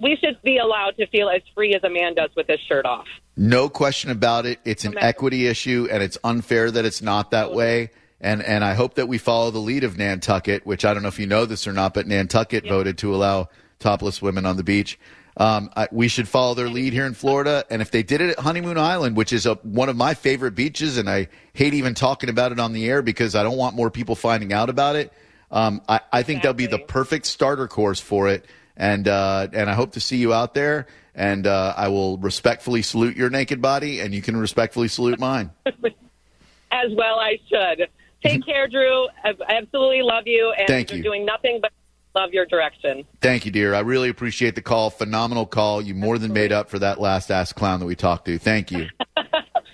We 0.00 0.16
should 0.16 0.40
be 0.42 0.58
allowed 0.58 0.96
to 0.96 1.06
feel 1.06 1.28
as 1.28 1.42
free 1.54 1.74
as 1.74 1.84
a 1.84 1.90
man 1.90 2.14
does 2.14 2.30
with 2.36 2.48
his 2.48 2.58
shirt 2.68 2.86
off. 2.86 3.06
No 3.36 3.68
question 3.68 4.10
about 4.10 4.46
it. 4.46 4.58
It's 4.64 4.84
an 4.84 4.98
equity 4.98 5.46
issue, 5.46 5.86
and 5.90 6.02
it's 6.02 6.18
unfair 6.24 6.70
that 6.70 6.84
it's 6.84 7.02
not 7.02 7.30
that 7.30 7.52
way. 7.52 7.90
And 8.20 8.42
and 8.42 8.64
I 8.64 8.74
hope 8.74 8.94
that 8.94 9.06
we 9.06 9.18
follow 9.18 9.50
the 9.50 9.58
lead 9.58 9.84
of 9.84 9.98
Nantucket, 9.98 10.64
which 10.64 10.84
I 10.84 10.94
don't 10.94 11.02
know 11.02 11.08
if 11.08 11.18
you 11.18 11.26
know 11.26 11.44
this 11.44 11.66
or 11.66 11.72
not, 11.72 11.94
but 11.94 12.06
Nantucket 12.06 12.66
voted 12.66 12.98
to 12.98 13.14
allow 13.14 13.48
topless 13.78 14.22
women 14.22 14.46
on 14.46 14.56
the 14.56 14.64
beach. 14.64 14.98
Um, 15.36 15.70
I, 15.76 15.88
we 15.90 16.08
should 16.08 16.28
follow 16.28 16.54
their 16.54 16.68
lead 16.68 16.92
here 16.92 17.06
in 17.06 17.14
Florida. 17.14 17.64
And 17.68 17.82
if 17.82 17.90
they 17.90 18.02
did 18.02 18.20
it 18.20 18.30
at 18.30 18.38
Honeymoon 18.38 18.78
Island, 18.78 19.16
which 19.16 19.32
is 19.32 19.46
a, 19.46 19.54
one 19.56 19.88
of 19.88 19.96
my 19.96 20.14
favorite 20.14 20.54
beaches, 20.54 20.96
and 20.96 21.10
I 21.10 21.28
hate 21.54 21.74
even 21.74 21.94
talking 21.94 22.30
about 22.30 22.52
it 22.52 22.60
on 22.60 22.72
the 22.72 22.88
air 22.88 23.02
because 23.02 23.34
I 23.34 23.42
don't 23.42 23.56
want 23.56 23.74
more 23.74 23.90
people 23.90 24.14
finding 24.14 24.52
out 24.52 24.70
about 24.70 24.96
it. 24.96 25.12
Um, 25.50 25.82
I, 25.88 26.00
I 26.12 26.22
think 26.22 26.42
that'll 26.42 26.54
be 26.54 26.66
the 26.66 26.78
perfect 26.78 27.26
starter 27.26 27.66
course 27.66 28.00
for 28.00 28.28
it. 28.28 28.46
And 28.76 29.06
uh, 29.06 29.46
and 29.52 29.70
I 29.70 29.74
hope 29.74 29.92
to 29.92 30.00
see 30.00 30.16
you 30.16 30.34
out 30.34 30.54
there. 30.54 30.88
And 31.14 31.46
uh, 31.46 31.74
I 31.76 31.88
will 31.88 32.18
respectfully 32.18 32.82
salute 32.82 33.16
your 33.16 33.30
naked 33.30 33.62
body, 33.62 34.00
and 34.00 34.12
you 34.12 34.20
can 34.20 34.36
respectfully 34.36 34.88
salute 34.88 35.20
mine. 35.20 35.50
as 35.66 36.90
well 36.96 37.20
I 37.20 37.38
should. 37.48 37.88
Take 38.22 38.44
care, 38.46 38.66
Drew. 38.66 39.06
I 39.22 39.32
I 39.48 39.54
absolutely 39.56 40.02
love 40.02 40.24
you, 40.26 40.52
and 40.58 40.66
Thank 40.66 40.90
you're 40.90 40.98
you. 40.98 41.04
doing 41.04 41.24
nothing 41.24 41.60
but 41.62 41.70
love 42.14 42.32
your 42.32 42.46
direction. 42.46 43.04
Thank 43.20 43.44
you, 43.44 43.50
dear. 43.50 43.74
I 43.74 43.80
really 43.80 44.08
appreciate 44.08 44.54
the 44.54 44.62
call. 44.62 44.90
Phenomenal 44.90 45.46
call. 45.46 45.82
You 45.82 45.94
more 45.94 46.18
than 46.18 46.32
made 46.32 46.52
up 46.52 46.68
for 46.70 46.78
that 46.78 47.00
last 47.00 47.30
ass 47.30 47.52
clown 47.52 47.80
that 47.80 47.86
we 47.86 47.94
talked 47.96 48.26
to. 48.26 48.38
Thank 48.38 48.70
you. 48.70 48.88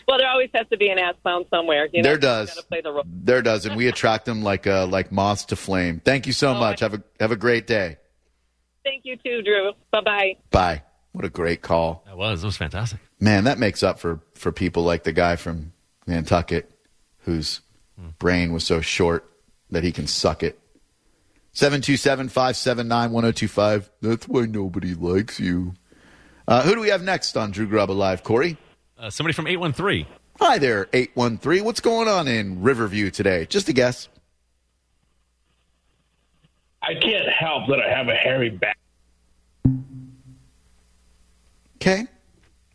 Well, 0.08 0.18
there 0.18 0.28
always 0.28 0.50
has 0.54 0.66
to 0.72 0.76
be 0.76 0.88
an 0.88 0.98
ass 0.98 1.14
clown 1.22 1.44
somewhere. 1.50 1.86
You 1.92 2.02
know, 2.02 2.08
there 2.08 2.14
You 2.16 2.20
does. 2.20 2.48
gotta 2.52 2.66
play 2.66 2.80
the 2.80 2.90
role. 2.90 3.04
There 3.06 3.42
does, 3.42 3.64
and 3.64 3.76
we 3.76 3.86
attract 3.86 4.24
them 4.24 4.42
like 4.42 4.66
uh, 4.66 4.88
like 4.88 5.12
moths 5.12 5.44
to 5.46 5.56
flame. 5.56 6.00
Thank 6.04 6.26
you 6.26 6.32
so 6.32 6.50
Oh, 6.50 6.58
much. 6.58 6.80
Have 6.80 6.94
a 6.94 7.02
have 7.20 7.30
a 7.30 7.36
great 7.36 7.68
day. 7.68 7.96
Thank 8.84 9.04
you 9.04 9.16
too, 9.16 9.40
Drew. 9.42 9.70
Bye 9.92 10.00
bye. 10.00 10.36
Bye. 10.50 10.82
What 11.12 11.24
a 11.24 11.28
great 11.28 11.62
call. 11.62 12.02
That 12.06 12.16
was. 12.16 12.42
It 12.42 12.46
was 12.46 12.56
fantastic. 12.56 12.98
Man, 13.20 13.44
that 13.44 13.60
makes 13.60 13.84
up 13.84 14.00
for 14.00 14.18
for 14.34 14.50
people 14.50 14.82
like 14.82 15.04
the 15.04 15.12
guy 15.12 15.36
from 15.36 15.72
Nantucket 16.08 16.68
whose 17.18 17.60
brain 18.18 18.52
was 18.52 18.64
so 18.64 18.80
short 18.80 19.30
that 19.70 19.84
he 19.84 19.92
can 19.92 20.08
suck 20.08 20.42
it. 20.42 20.58
727-579-1025. 21.54 23.90
That's 24.00 24.28
why 24.28 24.46
nobody 24.46 24.94
likes 24.94 25.40
you. 25.40 25.74
Uh, 26.46 26.62
who 26.62 26.74
do 26.74 26.80
we 26.80 26.88
have 26.88 27.02
next 27.02 27.36
on 27.36 27.50
Drew 27.50 27.68
Garabo 27.68 27.96
Live, 27.96 28.22
Corey? 28.22 28.56
Uh, 28.98 29.10
somebody 29.10 29.32
from 29.32 29.46
813. 29.46 30.06
Hi 30.40 30.58
there, 30.58 30.88
813. 30.92 31.64
What's 31.64 31.80
going 31.80 32.08
on 32.08 32.26
in 32.26 32.62
Riverview 32.62 33.10
today? 33.10 33.46
Just 33.46 33.68
a 33.68 33.72
guess. 33.72 34.08
I 36.82 36.94
can't 36.94 37.28
help 37.28 37.68
that 37.68 37.80
I 37.80 37.88
have 37.88 38.08
a 38.08 38.14
hairy 38.14 38.50
back. 38.50 38.76
Okay. 41.76 42.06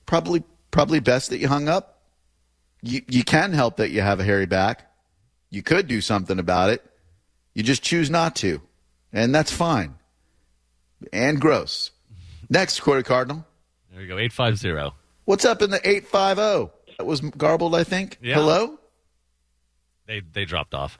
Probably 0.06 0.44
probably 0.72 1.00
best 1.00 1.32
that 1.32 1.40
you 1.40 1.48
hung 1.48 1.68
up. 1.68 2.02
You 2.82 3.02
you 3.08 3.24
can 3.24 3.54
help 3.54 3.78
that 3.78 3.90
you 3.90 4.02
have 4.02 4.20
a 4.20 4.24
hairy 4.24 4.46
back. 4.46 4.92
You 5.50 5.64
could 5.64 5.88
do 5.88 6.02
something 6.02 6.38
about 6.38 6.70
it. 6.70 6.84
You 7.56 7.63
just 7.63 7.82
choose 7.82 8.10
not 8.10 8.36
to. 8.38 8.62
And 9.12 9.34
that's 9.34 9.52
fine. 9.52 9.96
And 11.12 11.39
gross. 11.41 11.91
Next, 12.50 12.82
Corey 12.82 13.04
Cardinal. 13.04 13.46
There 13.91 14.02
we 14.02 14.08
go. 14.08 14.18
850. 14.20 14.96
What's 15.24 15.46
up 15.46 15.62
in 15.62 15.72
the 15.72 15.80
850? 15.88 16.72
That 16.98 17.06
was 17.06 17.22
garbled, 17.22 17.74
I 17.74 17.84
think. 17.84 18.20
Yeah. 18.22 18.36
Hello? 18.36 18.80
They 20.06 20.22
they 20.34 20.46
dropped 20.46 20.76
off. 20.76 21.00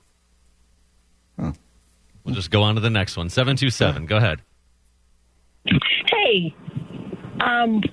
We'll 1.38 2.34
just 2.34 2.50
go 2.50 2.64
on 2.64 2.74
to 2.74 2.82
the 2.82 2.90
next 2.90 3.18
one. 3.18 3.30
727. 3.30 4.08
Go 4.08 4.18
ahead. 4.18 4.42
Hey, 6.08 6.56
um, 7.40 7.84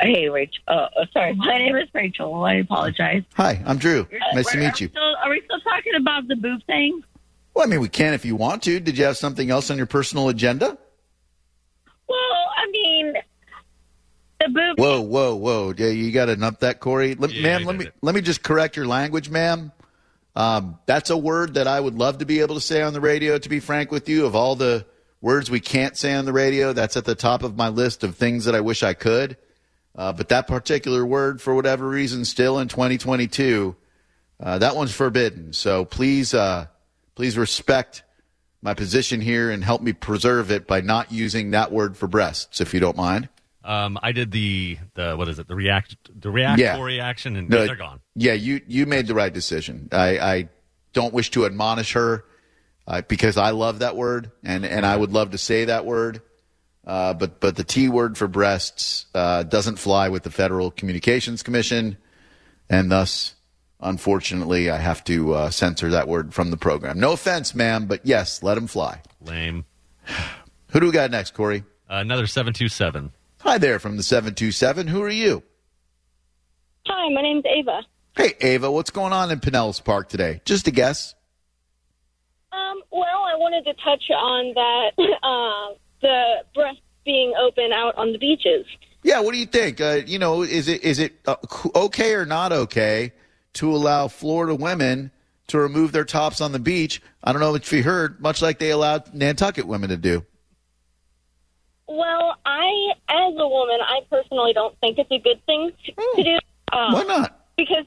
hey, 0.00 0.28
Rachel. 0.28 0.62
Uh, 0.66 0.88
uh, 0.96 1.06
sorry, 1.12 1.34
my 1.34 1.58
name 1.58 1.76
is 1.76 1.88
Rachel. 1.94 2.42
I 2.42 2.54
apologize. 2.54 3.22
Hi, 3.34 3.62
I'm 3.64 3.78
Drew. 3.78 4.06
Nice 4.34 4.50
to 4.50 4.58
meet 4.58 4.64
are 4.66 4.84
you. 4.84 4.88
Still, 4.88 5.16
are 5.22 5.30
we 5.30 5.42
still 5.44 5.60
talking 5.60 5.94
about 5.96 6.26
the 6.26 6.36
boob 6.36 6.60
thing? 6.66 7.02
Well, 7.58 7.66
I 7.66 7.70
mean, 7.70 7.80
we 7.80 7.88
can 7.88 8.14
if 8.14 8.24
you 8.24 8.36
want 8.36 8.62
to. 8.62 8.78
Did 8.78 8.96
you 8.96 9.04
have 9.06 9.16
something 9.16 9.50
else 9.50 9.68
on 9.68 9.78
your 9.78 9.86
personal 9.86 10.28
agenda? 10.28 10.78
Well, 12.08 12.18
I 12.56 12.70
mean, 12.70 13.14
the 14.38 14.48
boob. 14.48 14.78
Whoa, 14.78 15.00
whoa, 15.00 15.34
whoa! 15.34 15.74
Yeah, 15.76 15.88
you 15.88 16.12
got 16.12 16.26
to 16.26 16.40
up 16.40 16.60
that, 16.60 16.78
Corey. 16.78 17.16
Let, 17.16 17.32
Yeah, 17.32 17.42
ma'am, 17.42 17.64
let 17.64 17.74
me 17.76 17.86
it. 17.86 17.94
let 18.00 18.14
me 18.14 18.20
just 18.20 18.44
correct 18.44 18.76
your 18.76 18.86
language, 18.86 19.28
ma'am. 19.28 19.72
Um, 20.36 20.78
that's 20.86 21.10
a 21.10 21.16
word 21.16 21.54
that 21.54 21.66
I 21.66 21.80
would 21.80 21.96
love 21.96 22.18
to 22.18 22.24
be 22.24 22.38
able 22.42 22.54
to 22.54 22.60
say 22.60 22.80
on 22.80 22.92
the 22.92 23.00
radio. 23.00 23.38
To 23.38 23.48
be 23.48 23.58
frank 23.58 23.90
with 23.90 24.08
you, 24.08 24.24
of 24.24 24.36
all 24.36 24.54
the 24.54 24.86
words 25.20 25.50
we 25.50 25.58
can't 25.58 25.96
say 25.96 26.14
on 26.14 26.26
the 26.26 26.32
radio, 26.32 26.72
that's 26.72 26.96
at 26.96 27.06
the 27.06 27.16
top 27.16 27.42
of 27.42 27.56
my 27.56 27.70
list 27.70 28.04
of 28.04 28.14
things 28.14 28.44
that 28.44 28.54
I 28.54 28.60
wish 28.60 28.84
I 28.84 28.94
could. 28.94 29.36
Uh, 29.96 30.12
but 30.12 30.28
that 30.28 30.46
particular 30.46 31.04
word, 31.04 31.42
for 31.42 31.56
whatever 31.56 31.88
reason, 31.88 32.24
still 32.24 32.60
in 32.60 32.68
2022, 32.68 33.74
uh, 34.38 34.58
that 34.58 34.76
one's 34.76 34.94
forbidden. 34.94 35.52
So 35.52 35.84
please, 35.84 36.34
uh, 36.34 36.66
please 37.18 37.36
respect 37.36 38.04
my 38.62 38.74
position 38.74 39.20
here 39.20 39.50
and 39.50 39.64
help 39.64 39.82
me 39.82 39.92
preserve 39.92 40.52
it 40.52 40.68
by 40.68 40.80
not 40.80 41.10
using 41.10 41.50
that 41.50 41.72
word 41.72 41.96
for 41.96 42.06
breasts, 42.06 42.60
if 42.60 42.72
you 42.72 42.78
don't 42.78 42.96
mind. 42.96 43.28
Um, 43.64 43.98
I 44.00 44.12
did 44.12 44.30
the 44.30 44.78
the 44.94 45.16
what 45.16 45.26
is 45.26 45.40
it? 45.40 45.48
The 45.48 45.56
react 45.56 45.96
the 46.16 46.30
reactory 46.30 47.00
action, 47.00 47.34
and 47.34 47.48
No, 47.48 47.66
they're 47.66 47.74
gone. 47.74 47.98
Yeah, 48.14 48.34
you 48.34 48.60
you 48.68 48.86
made 48.86 49.08
the 49.08 49.14
right 49.14 49.32
decision. 49.32 49.88
I, 49.90 50.18
I 50.20 50.48
don't 50.92 51.12
wish 51.12 51.32
to 51.32 51.44
admonish 51.44 51.94
her 51.94 52.24
uh, 52.86 53.02
because 53.08 53.36
I 53.36 53.50
love 53.50 53.80
that 53.80 53.96
word 53.96 54.30
and 54.44 54.64
and 54.64 54.86
I 54.86 54.96
would 54.96 55.10
love 55.10 55.32
to 55.32 55.38
say 55.38 55.64
that 55.64 55.84
word. 55.84 56.22
Uh, 56.86 57.14
but 57.14 57.40
but 57.40 57.56
the 57.56 57.64
T 57.64 57.88
word 57.88 58.16
for 58.16 58.28
breasts 58.28 59.06
uh, 59.12 59.42
doesn't 59.42 59.80
fly 59.80 60.08
with 60.08 60.22
the 60.22 60.30
Federal 60.30 60.70
Communications 60.70 61.42
Commission, 61.42 61.96
and 62.70 62.92
thus, 62.92 63.34
unfortunately, 63.80 64.70
I 64.70 64.76
have 64.76 65.04
to 65.04 65.34
uh, 65.34 65.50
censor 65.50 65.90
that 65.90 66.08
word 66.08 66.34
from 66.34 66.50
the 66.50 66.56
program. 66.56 66.98
No 66.98 67.12
offense, 67.12 67.54
ma'am, 67.54 67.86
but 67.86 68.04
yes, 68.04 68.42
let 68.42 68.58
him 68.58 68.66
fly. 68.66 69.02
Lame. 69.20 69.64
Who 70.72 70.80
do 70.80 70.86
we 70.86 70.92
got 70.92 71.10
next, 71.10 71.34
Corey? 71.34 71.64
Uh, 71.90 71.96
another 71.96 72.26
727. 72.26 73.12
Hi 73.42 73.56
there 73.56 73.78
from 73.78 73.96
the 73.96 74.02
seven 74.02 74.34
two 74.34 74.50
seven. 74.50 74.88
Who 74.88 75.00
are 75.02 75.08
you? 75.08 75.42
Hi, 76.86 77.08
my 77.14 77.22
name's 77.22 77.44
Ava. 77.46 77.82
Hey, 78.16 78.34
Ava, 78.40 78.70
what's 78.70 78.90
going 78.90 79.12
on 79.12 79.30
in 79.30 79.38
Pinellas 79.38 79.82
Park 79.82 80.08
today? 80.08 80.40
Just 80.44 80.66
a 80.66 80.72
guess. 80.72 81.14
Um, 82.52 82.82
well, 82.90 83.22
I 83.24 83.36
wanted 83.36 83.64
to 83.64 83.74
touch 83.74 84.02
on 84.10 84.54
that 84.54 84.90
uh, 85.22 85.74
the 86.02 86.34
breasts 86.52 86.82
being 87.04 87.32
open 87.40 87.72
out 87.72 87.96
on 87.96 88.12
the 88.12 88.18
beaches. 88.18 88.66
Yeah, 89.04 89.20
what 89.20 89.32
do 89.32 89.38
you 89.38 89.46
think? 89.46 89.80
Uh, 89.80 90.00
you 90.04 90.18
know, 90.18 90.42
is 90.42 90.66
it 90.66 90.82
is 90.82 90.98
it 90.98 91.14
uh, 91.26 91.36
okay 91.76 92.14
or 92.14 92.26
not 92.26 92.52
okay 92.52 93.12
to 93.58 93.74
allow 93.74 94.06
Florida 94.06 94.54
women 94.54 95.10
to 95.48 95.58
remove 95.58 95.90
their 95.92 96.04
tops 96.04 96.40
on 96.40 96.52
the 96.52 96.58
beach? 96.58 97.02
I 97.24 97.32
don't 97.32 97.40
know 97.40 97.54
if 97.54 97.72
you 97.72 97.82
heard, 97.82 98.20
much 98.20 98.40
like 98.40 98.58
they 98.58 98.70
allowed 98.70 99.12
Nantucket 99.12 99.66
women 99.66 99.90
to 99.90 99.96
do. 99.96 100.24
Well, 101.88 102.36
I, 102.46 102.92
as 103.08 103.34
a 103.36 103.48
woman, 103.48 103.78
I 103.80 104.00
personally 104.10 104.52
don't 104.52 104.78
think 104.78 104.98
it's 104.98 105.10
a 105.10 105.18
good 105.18 105.44
thing 105.46 105.72
to, 105.86 105.92
to 106.16 106.22
do. 106.22 106.38
Um, 106.72 106.92
Why 106.92 107.02
not? 107.02 107.46
Because 107.56 107.84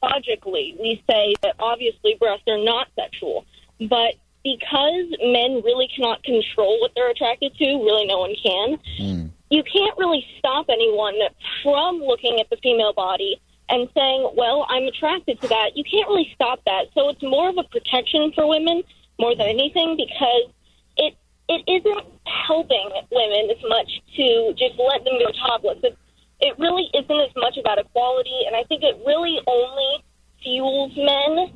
biologically, 0.00 0.76
we 0.80 1.02
say 1.08 1.34
that 1.42 1.54
obviously 1.60 2.16
breasts 2.18 2.44
are 2.48 2.58
not 2.58 2.88
sexual, 2.96 3.44
but 3.88 4.14
because 4.42 5.06
men 5.20 5.62
really 5.64 5.88
cannot 5.94 6.24
control 6.24 6.80
what 6.80 6.90
they're 6.96 7.10
attracted 7.10 7.54
to, 7.58 7.64
really 7.64 8.06
no 8.06 8.18
one 8.18 8.34
can. 8.42 9.30
You 9.50 9.62
can't 9.62 9.96
really 9.98 10.26
stop 10.38 10.66
anyone 10.68 11.14
from 11.62 11.98
looking 11.98 12.40
at 12.40 12.50
the 12.50 12.56
female 12.56 12.94
body 12.94 13.40
and 13.68 13.88
saying, 13.94 14.30
"Well, 14.34 14.66
I'm 14.68 14.84
attracted 14.84 15.40
to 15.40 15.48
that." 15.48 15.76
You 15.76 15.84
can't 15.84 16.08
really 16.08 16.30
stop 16.34 16.60
that. 16.66 16.88
So 16.94 17.08
it's 17.08 17.22
more 17.22 17.48
of 17.48 17.58
a 17.58 17.64
protection 17.64 18.32
for 18.32 18.46
women 18.46 18.82
more 19.18 19.34
than 19.34 19.46
anything 19.46 19.96
because 19.96 20.50
it 20.96 21.14
it 21.48 21.62
isn't 21.66 22.06
helping 22.24 22.90
women 23.10 23.50
as 23.50 23.62
much 23.68 23.90
to 24.16 24.54
just 24.56 24.78
let 24.78 25.04
them 25.04 25.18
go 25.18 25.30
topless. 25.46 25.78
It, 25.82 25.96
it 26.40 26.58
really 26.58 26.88
isn't 26.94 27.20
as 27.20 27.30
much 27.36 27.56
about 27.56 27.78
equality, 27.78 28.42
and 28.46 28.56
I 28.56 28.64
think 28.64 28.82
it 28.82 28.96
really 29.06 29.38
only 29.46 30.04
fuels 30.42 30.92
men, 30.96 31.52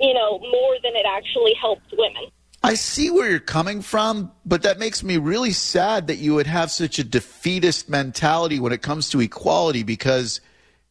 you 0.00 0.14
know, 0.14 0.38
more 0.38 0.76
than 0.82 0.96
it 0.96 1.06
actually 1.06 1.54
helps 1.54 1.86
women. 1.92 2.30
I 2.62 2.74
see 2.74 3.10
where 3.10 3.28
you're 3.28 3.40
coming 3.40 3.82
from, 3.82 4.32
but 4.46 4.62
that 4.62 4.78
makes 4.78 5.02
me 5.02 5.18
really 5.18 5.52
sad 5.52 6.06
that 6.06 6.16
you 6.16 6.34
would 6.34 6.46
have 6.46 6.70
such 6.70 6.98
a 6.98 7.04
defeatist 7.04 7.90
mentality 7.90 8.58
when 8.58 8.72
it 8.72 8.80
comes 8.80 9.10
to 9.10 9.20
equality 9.20 9.82
because 9.82 10.40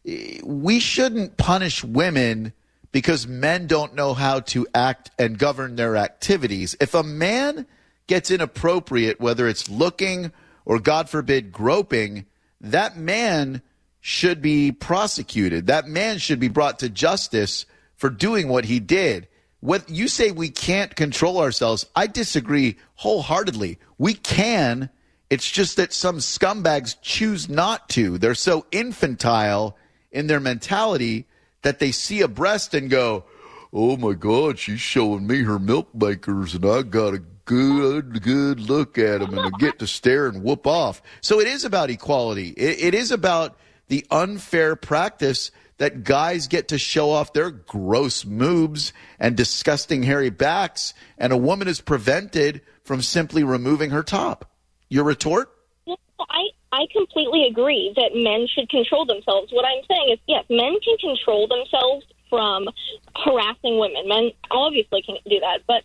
we 0.05 0.79
shouldn't 0.79 1.37
punish 1.37 1.83
women 1.83 2.53
because 2.91 3.27
men 3.27 3.67
don't 3.67 3.95
know 3.95 4.13
how 4.13 4.39
to 4.39 4.67
act 4.73 5.11
and 5.17 5.37
govern 5.37 5.75
their 5.75 5.95
activities. 5.95 6.75
If 6.79 6.93
a 6.93 7.03
man 7.03 7.65
gets 8.07 8.29
inappropriate, 8.29 9.19
whether 9.19 9.47
it's 9.47 9.69
looking 9.69 10.31
or, 10.65 10.79
God 10.79 11.09
forbid, 11.09 11.51
groping, 11.51 12.25
that 12.61 12.97
man 12.97 13.61
should 13.99 14.41
be 14.41 14.71
prosecuted. 14.71 15.67
That 15.67 15.87
man 15.87 16.17
should 16.17 16.39
be 16.39 16.49
brought 16.49 16.79
to 16.79 16.89
justice 16.89 17.65
for 17.95 18.09
doing 18.09 18.49
what 18.49 18.65
he 18.65 18.79
did. 18.79 19.27
What 19.61 19.89
you 19.89 20.09
say 20.09 20.31
we 20.31 20.49
can't 20.49 20.93
control 20.93 21.39
ourselves, 21.39 21.85
I 21.95 22.07
disagree 22.07 22.77
wholeheartedly. 22.95 23.79
We 23.97 24.13
can. 24.13 24.89
It's 25.29 25.49
just 25.49 25.77
that 25.77 25.93
some 25.93 26.17
scumbags 26.17 26.97
choose 27.01 27.47
not 27.47 27.87
to. 27.89 28.17
They're 28.17 28.35
so 28.35 28.65
infantile 28.71 29.77
in 30.13 30.27
their 30.27 30.39
mentality 30.39 31.27
that 31.63 31.79
they 31.79 31.91
see 31.91 32.21
a 32.21 32.27
breast 32.27 32.73
and 32.73 32.89
go, 32.89 33.25
"Oh 33.73 33.97
my 33.97 34.13
God, 34.13 34.59
she's 34.59 34.79
showing 34.79 35.27
me 35.27 35.43
her 35.43 35.59
milk 35.59 35.93
makers, 35.93 36.53
and 36.53 36.65
I 36.65 36.83
got 36.83 37.13
a 37.13 37.23
good, 37.45 38.21
good 38.21 38.59
look 38.59 38.97
at 38.97 39.19
them, 39.19 39.37
and 39.37 39.47
I 39.47 39.49
get 39.59 39.79
to 39.79 39.87
stare 39.87 40.27
and 40.27 40.43
whoop 40.43 40.65
off." 40.65 41.01
So 41.19 41.41
it 41.41 41.47
is 41.47 41.65
about 41.65 41.89
equality. 41.89 42.49
It, 42.49 42.79
it 42.79 42.93
is 42.93 43.11
about 43.11 43.57
the 43.87 44.05
unfair 44.09 44.75
practice 44.75 45.51
that 45.77 46.03
guys 46.03 46.47
get 46.47 46.67
to 46.69 46.77
show 46.77 47.09
off 47.09 47.33
their 47.33 47.49
gross 47.49 48.23
moobs 48.23 48.91
and 49.19 49.35
disgusting 49.35 50.03
hairy 50.03 50.29
backs, 50.29 50.93
and 51.17 51.33
a 51.33 51.37
woman 51.37 51.67
is 51.67 51.81
prevented 51.81 52.61
from 52.83 53.01
simply 53.01 53.43
removing 53.43 53.89
her 53.89 54.03
top. 54.03 54.49
Your 54.89 55.03
retort? 55.03 55.51
Well, 55.85 55.97
I 56.29 56.49
I 56.73 56.87
completely 56.91 57.45
agree 57.45 57.93
that 57.95 58.15
men 58.15 58.47
should 58.47 58.67
control 58.67 59.05
themselves. 59.05 59.53
What 59.53 59.63
I'm 59.63 59.83
saying 59.87 60.09
is, 60.13 60.19
yes, 60.27 60.43
men 60.49 60.75
can 60.83 60.97
control 60.97 61.47
themselves 61.47 62.03
from 62.31 62.67
harassing 63.15 63.77
women. 63.77 64.07
Men 64.07 64.31
obviously 64.49 65.03
can 65.03 65.17
do 65.29 65.39
that, 65.39 65.59
but 65.67 65.83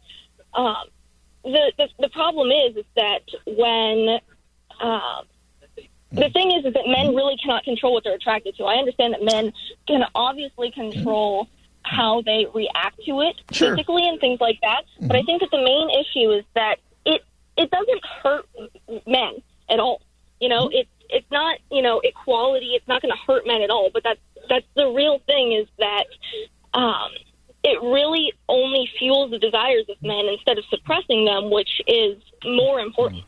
um, 0.58 0.86
the, 1.44 1.72
the 1.76 1.88
the 2.00 2.08
problem 2.08 2.50
is 2.50 2.76
is 2.78 2.86
that 2.96 3.20
when 3.46 4.18
uh, 4.80 5.20
the 6.12 6.30
thing 6.30 6.52
is 6.52 6.64
is 6.64 6.72
that 6.72 6.86
men 6.86 7.14
really 7.14 7.36
cannot 7.36 7.64
control 7.64 7.92
what 7.92 8.04
they're 8.04 8.14
attracted 8.14 8.56
to. 8.56 8.64
I 8.64 8.76
understand 8.76 9.12
that 9.12 9.22
men 9.22 9.52
can 9.86 10.04
obviously 10.14 10.70
control 10.70 11.48
how 11.82 12.22
they 12.22 12.46
react 12.54 12.98
to 13.04 13.20
it 13.20 13.36
Sure. 13.52 13.76
physically 13.76 14.08
and 14.08 14.18
things 14.20 14.40
like 14.40 14.58
that. 14.62 14.82
But 15.02 15.16
I 15.16 15.22
think 15.22 15.40
that 15.42 15.50
the 15.50 15.62
main 15.62 15.90
issue 15.90 16.30
is 16.32 16.44
that 16.54 16.76
it 17.04 17.20
it 17.58 17.70
doesn't 17.70 18.04
hurt 18.22 18.46
men 19.06 19.42
at 19.68 19.80
all. 19.80 20.00
You 20.40 20.48
know, 20.48 20.70
it's 20.72 20.90
it's 21.10 21.30
not 21.30 21.58
you 21.70 21.82
know 21.82 22.00
equality. 22.04 22.72
It's 22.74 22.88
not 22.88 23.02
going 23.02 23.12
to 23.12 23.18
hurt 23.26 23.46
men 23.46 23.62
at 23.62 23.70
all. 23.70 23.90
But 23.92 24.02
that's 24.04 24.20
that's 24.48 24.66
the 24.74 24.88
real 24.88 25.20
thing 25.26 25.52
is 25.52 25.66
that 25.78 26.04
um, 26.78 27.10
it 27.64 27.80
really 27.82 28.32
only 28.48 28.88
fuels 28.98 29.30
the 29.30 29.38
desires 29.38 29.84
of 29.88 29.96
men 30.02 30.26
instead 30.26 30.58
of 30.58 30.64
suppressing 30.70 31.24
them, 31.24 31.50
which 31.50 31.80
is 31.86 32.16
more 32.44 32.80
important. 32.80 33.24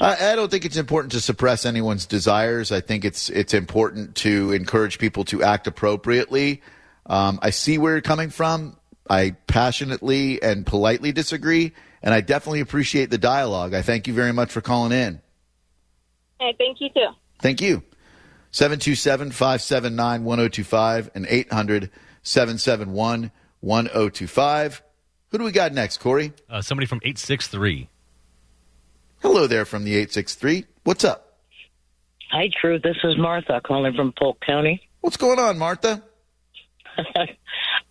I, 0.00 0.32
I 0.32 0.36
don't 0.36 0.50
think 0.50 0.64
it's 0.64 0.76
important 0.76 1.12
to 1.12 1.20
suppress 1.20 1.64
anyone's 1.64 2.06
desires. 2.06 2.72
I 2.72 2.80
think 2.80 3.04
it's 3.04 3.30
it's 3.30 3.54
important 3.54 4.16
to 4.16 4.52
encourage 4.52 4.98
people 4.98 5.24
to 5.26 5.42
act 5.42 5.66
appropriately. 5.66 6.62
Um, 7.06 7.38
I 7.42 7.50
see 7.50 7.78
where 7.78 7.92
you're 7.92 8.00
coming 8.02 8.30
from. 8.30 8.76
I 9.08 9.36
passionately 9.46 10.42
and 10.42 10.66
politely 10.66 11.12
disagree, 11.12 11.72
and 12.02 12.12
I 12.12 12.20
definitely 12.20 12.60
appreciate 12.60 13.10
the 13.10 13.18
dialogue. 13.18 13.74
I 13.74 13.82
thank 13.82 14.06
you 14.06 14.14
very 14.14 14.32
much 14.32 14.50
for 14.50 14.60
calling 14.60 14.92
in. 14.92 15.20
Hey, 16.40 16.54
thank 16.58 16.80
you 16.80 16.88
too. 16.90 17.08
Thank 17.40 17.60
you. 17.60 17.82
727 18.50 19.30
579 19.30 20.24
1025 20.24 21.10
and 21.14 21.26
800 21.28 21.90
771 22.22 23.30
1025. 23.60 24.82
Who 25.30 25.38
do 25.38 25.44
we 25.44 25.52
got 25.52 25.72
next, 25.72 25.98
Corey? 25.98 26.32
Uh, 26.48 26.62
somebody 26.62 26.86
from 26.86 26.98
863. 27.02 27.88
Hello 29.20 29.46
there 29.46 29.64
from 29.64 29.84
the 29.84 29.92
863. 29.92 30.64
What's 30.84 31.04
up? 31.04 31.38
Hi, 32.30 32.48
Drew. 32.60 32.78
This 32.78 32.96
is 33.04 33.18
Martha 33.18 33.60
calling 33.64 33.94
from 33.94 34.12
Polk 34.12 34.40
County. 34.40 34.88
What's 35.00 35.16
going 35.16 35.38
on, 35.38 35.58
Martha? 35.58 36.02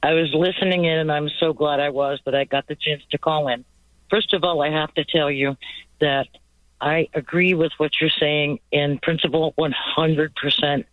I 0.03 0.13
was 0.13 0.31
listening 0.33 0.85
in, 0.85 0.97
and 0.99 1.11
I'm 1.11 1.29
so 1.39 1.53
glad 1.53 1.79
I 1.79 1.89
was 1.89 2.19
that 2.25 2.35
I 2.35 2.45
got 2.45 2.67
the 2.67 2.75
chance 2.75 3.03
to 3.11 3.17
call 3.17 3.47
in. 3.49 3.65
First 4.09 4.33
of 4.33 4.43
all, 4.43 4.61
I 4.61 4.69
have 4.69 4.93
to 4.93 5.03
tell 5.03 5.29
you 5.29 5.57
that 5.99 6.27
I 6.79 7.09
agree 7.13 7.53
with 7.53 7.71
what 7.77 7.91
you're 7.99 8.09
saying 8.09 8.59
in 8.71 8.99
principle 8.99 9.53
100%, 9.57 10.85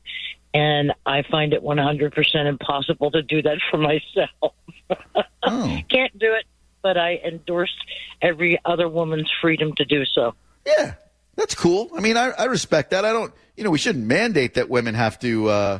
and 0.54 0.92
I 1.04 1.22
find 1.30 1.52
it 1.52 1.62
100% 1.62 2.46
impossible 2.46 3.10
to 3.10 3.22
do 3.22 3.42
that 3.42 3.58
for 3.70 3.78
myself. 3.78 4.54
Oh. 5.46 5.78
Can't 5.90 6.18
do 6.18 6.32
it, 6.32 6.46
but 6.82 6.96
I 6.96 7.16
endorse 7.22 7.74
every 8.22 8.58
other 8.64 8.88
woman's 8.88 9.30
freedom 9.42 9.74
to 9.76 9.84
do 9.84 10.06
so. 10.06 10.34
Yeah, 10.66 10.94
that's 11.36 11.54
cool. 11.54 11.90
I 11.94 12.00
mean, 12.00 12.16
I, 12.16 12.30
I 12.30 12.44
respect 12.44 12.92
that. 12.92 13.04
I 13.04 13.12
don't, 13.12 13.30
you 13.54 13.62
know, 13.62 13.70
we 13.70 13.76
shouldn't 13.76 14.06
mandate 14.06 14.54
that 14.54 14.70
women 14.70 14.94
have 14.94 15.18
to, 15.18 15.48
uh, 15.48 15.78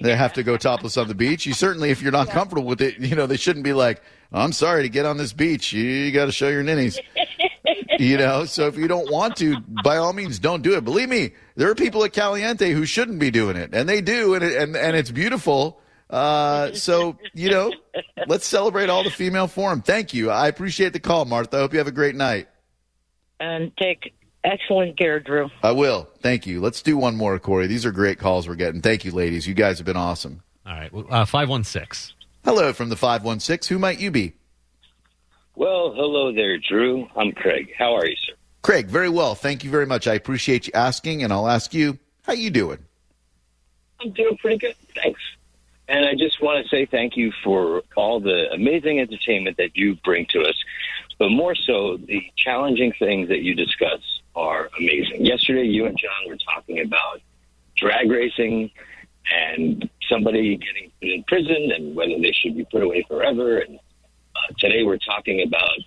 they 0.00 0.16
have 0.16 0.32
to 0.32 0.42
go 0.42 0.56
topless 0.56 0.96
on 0.96 1.06
the 1.06 1.14
beach. 1.14 1.46
You 1.46 1.52
certainly, 1.52 1.90
if 1.90 2.02
you're 2.02 2.10
not 2.10 2.30
comfortable 2.30 2.64
with 2.64 2.80
it, 2.82 2.98
you 2.98 3.14
know, 3.14 3.26
they 3.26 3.36
shouldn't 3.36 3.64
be 3.64 3.72
like, 3.72 4.02
I'm 4.32 4.52
sorry 4.52 4.82
to 4.82 4.88
get 4.88 5.06
on 5.06 5.18
this 5.18 5.32
beach. 5.32 5.72
You 5.72 6.10
got 6.10 6.26
to 6.26 6.32
show 6.32 6.48
your 6.48 6.64
ninnies. 6.64 6.98
You 7.98 8.18
know, 8.18 8.44
so 8.44 8.66
if 8.66 8.76
you 8.76 8.88
don't 8.88 9.10
want 9.10 9.36
to, 9.36 9.58
by 9.82 9.96
all 9.96 10.12
means, 10.12 10.38
don't 10.38 10.62
do 10.62 10.76
it. 10.76 10.84
Believe 10.84 11.08
me, 11.08 11.32
there 11.54 11.70
are 11.70 11.74
people 11.74 12.04
at 12.04 12.12
Caliente 12.12 12.70
who 12.72 12.84
shouldn't 12.84 13.18
be 13.18 13.30
doing 13.30 13.56
it, 13.56 13.70
and 13.72 13.88
they 13.88 14.00
do, 14.00 14.34
and 14.34 14.44
it, 14.44 14.56
and 14.60 14.76
and 14.76 14.96
it's 14.96 15.10
beautiful. 15.10 15.80
Uh, 16.08 16.72
so 16.72 17.16
you 17.34 17.50
know, 17.50 17.72
let's 18.28 18.46
celebrate 18.46 18.90
all 18.90 19.02
the 19.02 19.10
female 19.10 19.46
form. 19.46 19.82
Thank 19.82 20.14
you. 20.14 20.30
I 20.30 20.48
appreciate 20.48 20.92
the 20.92 21.00
call, 21.00 21.24
Martha. 21.24 21.56
I 21.56 21.60
hope 21.60 21.72
you 21.72 21.78
have 21.78 21.88
a 21.88 21.92
great 21.92 22.14
night. 22.14 22.48
And 23.40 23.76
take 23.76 24.14
excellent 24.44 24.98
care, 24.98 25.20
Drew. 25.20 25.50
I 25.62 25.72
will. 25.72 26.08
Thank 26.20 26.46
you. 26.46 26.60
Let's 26.60 26.82
do 26.82 26.96
one 26.96 27.16
more, 27.16 27.38
Corey. 27.38 27.66
These 27.66 27.84
are 27.84 27.92
great 27.92 28.18
calls 28.18 28.48
we're 28.48 28.54
getting. 28.54 28.80
Thank 28.80 29.04
you, 29.04 29.12
ladies. 29.12 29.46
You 29.46 29.54
guys 29.54 29.78
have 29.78 29.86
been 29.86 29.96
awesome. 29.96 30.42
All 30.66 30.72
right. 30.72 30.92
Well, 30.92 31.06
uh, 31.10 31.24
516. 31.24 32.14
Hello 32.44 32.72
from 32.72 32.88
the 32.88 32.96
516. 32.96 33.74
Who 33.74 33.78
might 33.80 33.98
you 34.00 34.10
be? 34.10 34.34
Well, 35.56 35.94
hello 35.94 36.32
there, 36.32 36.58
Drew. 36.58 37.08
I'm 37.16 37.32
Craig. 37.32 37.72
How 37.78 37.96
are 37.96 38.04
you, 38.04 38.14
sir? 38.16 38.34
Craig, 38.60 38.88
very 38.88 39.08
well. 39.08 39.34
Thank 39.34 39.64
you 39.64 39.70
very 39.70 39.86
much. 39.86 40.06
I 40.06 40.12
appreciate 40.12 40.66
you 40.66 40.72
asking, 40.74 41.22
and 41.22 41.32
I'll 41.32 41.48
ask 41.48 41.72
you, 41.72 41.98
how 42.24 42.34
you 42.34 42.50
doing? 42.50 42.78
I'm 43.98 44.10
doing 44.10 44.36
pretty 44.36 44.58
good. 44.58 44.74
Thanks. 44.94 45.20
And 45.88 46.04
I 46.04 46.14
just 46.14 46.42
want 46.42 46.62
to 46.62 46.68
say 46.68 46.84
thank 46.84 47.16
you 47.16 47.32
for 47.42 47.82
all 47.96 48.20
the 48.20 48.52
amazing 48.52 49.00
entertainment 49.00 49.56
that 49.56 49.74
you 49.74 49.94
bring 50.04 50.26
to 50.26 50.42
us. 50.42 50.62
But 51.18 51.30
more 51.30 51.54
so, 51.54 51.96
the 51.96 52.22
challenging 52.36 52.92
things 52.98 53.28
that 53.28 53.40
you 53.40 53.54
discuss 53.54 54.00
are 54.34 54.68
amazing. 54.78 55.24
Yesterday, 55.24 55.64
you 55.64 55.86
and 55.86 55.96
John 55.96 56.28
were 56.28 56.36
talking 56.36 56.80
about 56.80 57.22
drag 57.78 58.10
racing 58.10 58.70
and 59.34 59.88
somebody 60.06 60.58
getting 60.58 60.92
put 61.00 61.08
in 61.08 61.24
prison 61.24 61.72
and 61.74 61.96
whether 61.96 62.18
they 62.18 62.32
should 62.32 62.58
be 62.58 62.66
put 62.66 62.82
away 62.82 63.06
forever. 63.08 63.60
And 63.60 63.78
today, 64.58 64.82
we're 64.82 64.98
talking 64.98 65.42
about 65.46 65.78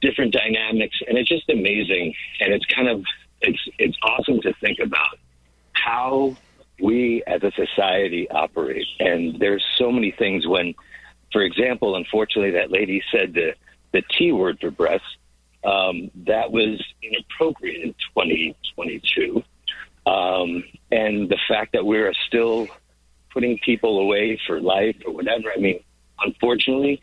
different 0.00 0.32
dynamics, 0.32 0.96
and 1.06 1.18
it's 1.18 1.28
just 1.28 1.48
amazing. 1.48 2.14
And 2.40 2.52
it's 2.52 2.66
kind 2.66 2.88
of 2.88 3.04
it's 3.40 3.68
it's 3.78 3.96
awesome 4.02 4.40
to 4.42 4.52
think 4.54 4.78
about 4.78 5.18
how 5.72 6.36
we 6.80 7.22
as 7.26 7.42
a 7.42 7.52
society 7.52 8.28
operate. 8.30 8.86
And 9.00 9.38
there's 9.38 9.64
so 9.76 9.92
many 9.92 10.10
things 10.10 10.46
when, 10.46 10.74
for 11.32 11.42
example, 11.42 11.96
unfortunately, 11.96 12.52
that 12.52 12.70
lady 12.70 13.02
said 13.12 13.34
the, 13.34 13.54
the 13.92 14.02
T 14.16 14.32
word 14.32 14.58
for 14.60 14.70
breasts. 14.70 15.06
Um, 15.64 16.10
that 16.26 16.52
was 16.52 16.82
inappropriate 17.02 17.82
in 17.82 17.94
2022. 18.14 19.42
Um, 20.06 20.64
and 20.92 21.30
the 21.30 21.38
fact 21.48 21.72
that 21.72 21.86
we're 21.86 22.12
still 22.26 22.68
putting 23.34 23.58
people 23.58 23.98
away 23.98 24.38
for 24.46 24.60
life 24.60 24.96
or 25.06 25.12
whatever. 25.12 25.50
I 25.54 25.58
mean, 25.58 25.82
unfortunately, 26.24 27.02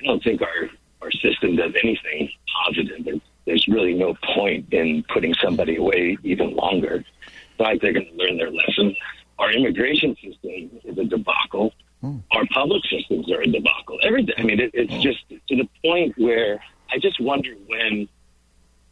I 0.00 0.04
don't 0.04 0.22
think 0.22 0.42
our, 0.42 0.68
our 1.02 1.10
system 1.10 1.56
does 1.56 1.72
anything 1.82 2.30
positive. 2.64 3.04
There's, 3.04 3.20
there's 3.46 3.68
really 3.68 3.94
no 3.94 4.14
point 4.34 4.72
in 4.72 5.04
putting 5.12 5.34
somebody 5.34 5.76
away 5.76 6.16
even 6.22 6.54
longer. 6.54 6.96
It's 6.96 7.58
not 7.58 7.68
like 7.68 7.80
they're 7.80 7.92
going 7.92 8.06
to 8.06 8.16
learn 8.16 8.36
their 8.36 8.50
lesson. 8.50 8.96
Our 9.38 9.52
immigration 9.52 10.14
system 10.16 10.80
is 10.84 10.98
a 10.98 11.04
debacle. 11.04 11.72
Hmm. 12.00 12.18
Our 12.32 12.44
public 12.52 12.82
systems 12.86 13.30
are 13.32 13.42
a 13.42 13.46
debacle. 13.46 13.98
Everything. 14.02 14.34
I 14.38 14.42
mean, 14.42 14.60
it, 14.60 14.70
it's 14.74 15.02
just 15.02 15.28
to 15.28 15.56
the 15.56 15.68
point 15.84 16.16
where 16.18 16.62
I 16.90 16.98
just 16.98 17.20
wonder 17.20 17.54
when 17.66 18.08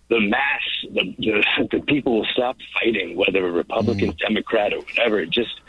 the 0.08 0.20
mass, 0.20 0.60
the, 0.92 1.14
the, 1.18 1.68
the 1.78 1.80
people 1.80 2.18
will 2.18 2.26
stop 2.26 2.56
fighting, 2.74 3.16
whether 3.16 3.46
a 3.46 3.50
Republican, 3.50 4.10
hmm. 4.10 4.16
Democrat, 4.16 4.72
or 4.72 4.80
whatever. 4.80 5.24
Just 5.26 5.60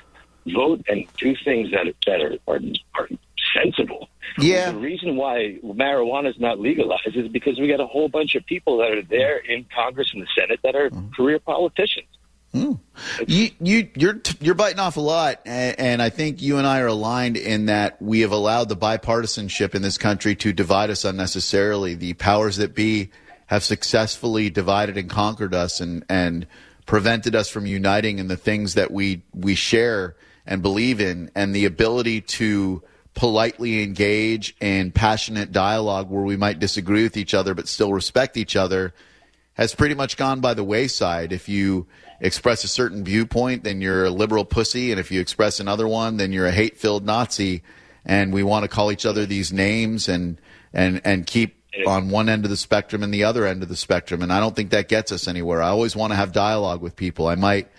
vote 0.48 0.84
and 0.90 1.06
do 1.18 1.36
things 1.44 1.72
that 1.72 1.88
that 2.06 2.22
are 2.22 2.38
are, 2.48 2.60
are 2.96 3.10
sensible. 3.54 4.03
Yeah. 4.40 4.72
The 4.72 4.78
reason 4.80 5.16
why 5.16 5.60
marijuana 5.64 6.30
is 6.30 6.40
not 6.40 6.60
legalized 6.60 7.16
is 7.16 7.28
because 7.28 7.60
we 7.60 7.68
got 7.68 7.80
a 7.80 7.88
whole 7.88 8.10
bunch 8.10 8.36
of 8.36 8.46
people 8.46 8.78
that 8.78 8.92
are 8.92 9.04
there 9.04 9.38
in 9.38 9.66
Congress 9.76 10.12
and 10.14 10.22
the 10.22 10.28
Senate 10.38 10.60
that 10.64 10.76
are 10.76 10.90
mm-hmm. 10.90 11.12
career 11.12 11.40
politicians. 11.40 12.08
Hmm. 12.54 12.74
You, 13.26 13.50
you, 13.60 13.90
you're 13.96 14.22
you're 14.40 14.54
biting 14.54 14.78
off 14.78 14.98
a 14.98 15.02
lot, 15.02 15.42
and, 15.44 15.80
and 15.80 16.02
I 16.04 16.10
think 16.12 16.40
you 16.40 16.60
and 16.60 16.68
I 16.68 16.82
are 16.82 16.88
aligned 16.88 17.36
in 17.36 17.66
that 17.66 18.00
we 18.00 18.20
have 18.20 18.32
allowed 18.32 18.70
the 18.70 18.78
bipartisanship 18.78 19.74
in 19.74 19.82
this 19.82 19.98
country 19.98 20.36
to 20.36 20.54
divide 20.54 20.92
us 20.92 21.04
unnecessarily. 21.04 21.96
The 21.96 22.14
powers 22.14 22.58
that 22.58 22.76
be 22.76 23.10
have 23.48 23.64
successfully 23.64 24.52
divided 24.52 24.98
and 24.98 25.10
conquered 25.10 25.56
us, 25.56 25.82
and 25.82 26.06
and 26.10 26.46
prevented 26.86 27.36
us 27.36 27.50
from 27.50 27.66
uniting 27.66 28.20
in 28.20 28.28
the 28.28 28.38
things 28.38 28.76
that 28.76 28.92
we 28.92 29.24
we 29.34 29.56
share 29.56 30.16
and 30.46 30.62
believe 30.62 31.02
in, 31.02 31.32
and 31.34 31.56
the 31.56 31.66
ability 31.66 32.22
to 32.22 32.84
politely 33.14 33.84
engage 33.84 34.56
in 34.60 34.92
passionate 34.92 35.52
dialogue 35.52 36.10
where 36.10 36.24
we 36.24 36.36
might 36.36 36.60
disagree 36.60 37.04
with 37.04 37.16
each 37.16 37.34
other 37.34 37.54
but 37.54 37.68
still 37.68 37.94
respect 37.94 38.38
each 38.38 38.56
other 38.56 38.94
has 39.54 39.76
pretty 39.76 39.96
much 39.96 40.18
gone 40.18 40.40
by 40.40 40.54
the 40.54 40.64
wayside. 40.64 41.32
If 41.32 41.48
you 41.48 41.88
express 42.20 42.64
a 42.64 42.68
certain 42.68 43.04
viewpoint, 43.04 43.64
then 43.64 43.82
you're 43.82 44.06
a 44.06 44.10
liberal 44.10 44.46
pussy, 44.46 44.92
and 44.92 45.00
if 45.00 45.12
you 45.12 45.22
express 45.22 45.60
another 45.60 45.88
one, 45.88 46.18
then 46.18 46.32
you're 46.32 46.48
a 46.48 46.52
hate-filled 46.52 47.06
Nazi. 47.06 47.62
And 48.06 48.34
we 48.34 48.44
want 48.44 48.64
to 48.64 48.70
call 48.70 48.92
each 48.92 49.06
other 49.06 49.26
these 49.26 49.54
names 49.54 50.10
and 50.10 50.38
and 50.74 51.00
and 51.06 51.26
keep 51.26 51.56
on 51.88 52.10
one 52.10 52.28
end 52.28 52.44
of 52.44 52.50
the 52.50 52.58
spectrum 52.58 53.02
and 53.02 53.14
the 53.14 53.24
other 53.24 53.46
end 53.46 53.64
of 53.64 53.70
the 53.70 53.76
spectrum. 53.78 54.22
And 54.22 54.34
I 54.34 54.40
don't 54.40 54.56
think 54.56 54.72
that 54.72 54.90
gets 54.90 55.12
us 55.12 55.28
anywhere. 55.28 55.62
I 55.62 55.70
always 55.70 55.96
want 55.96 56.12
to 56.12 56.18
have 56.18 56.34
dialogue 56.34 56.82
with 56.82 56.96
people. 56.98 57.28
I 57.28 57.36
might 57.36 57.70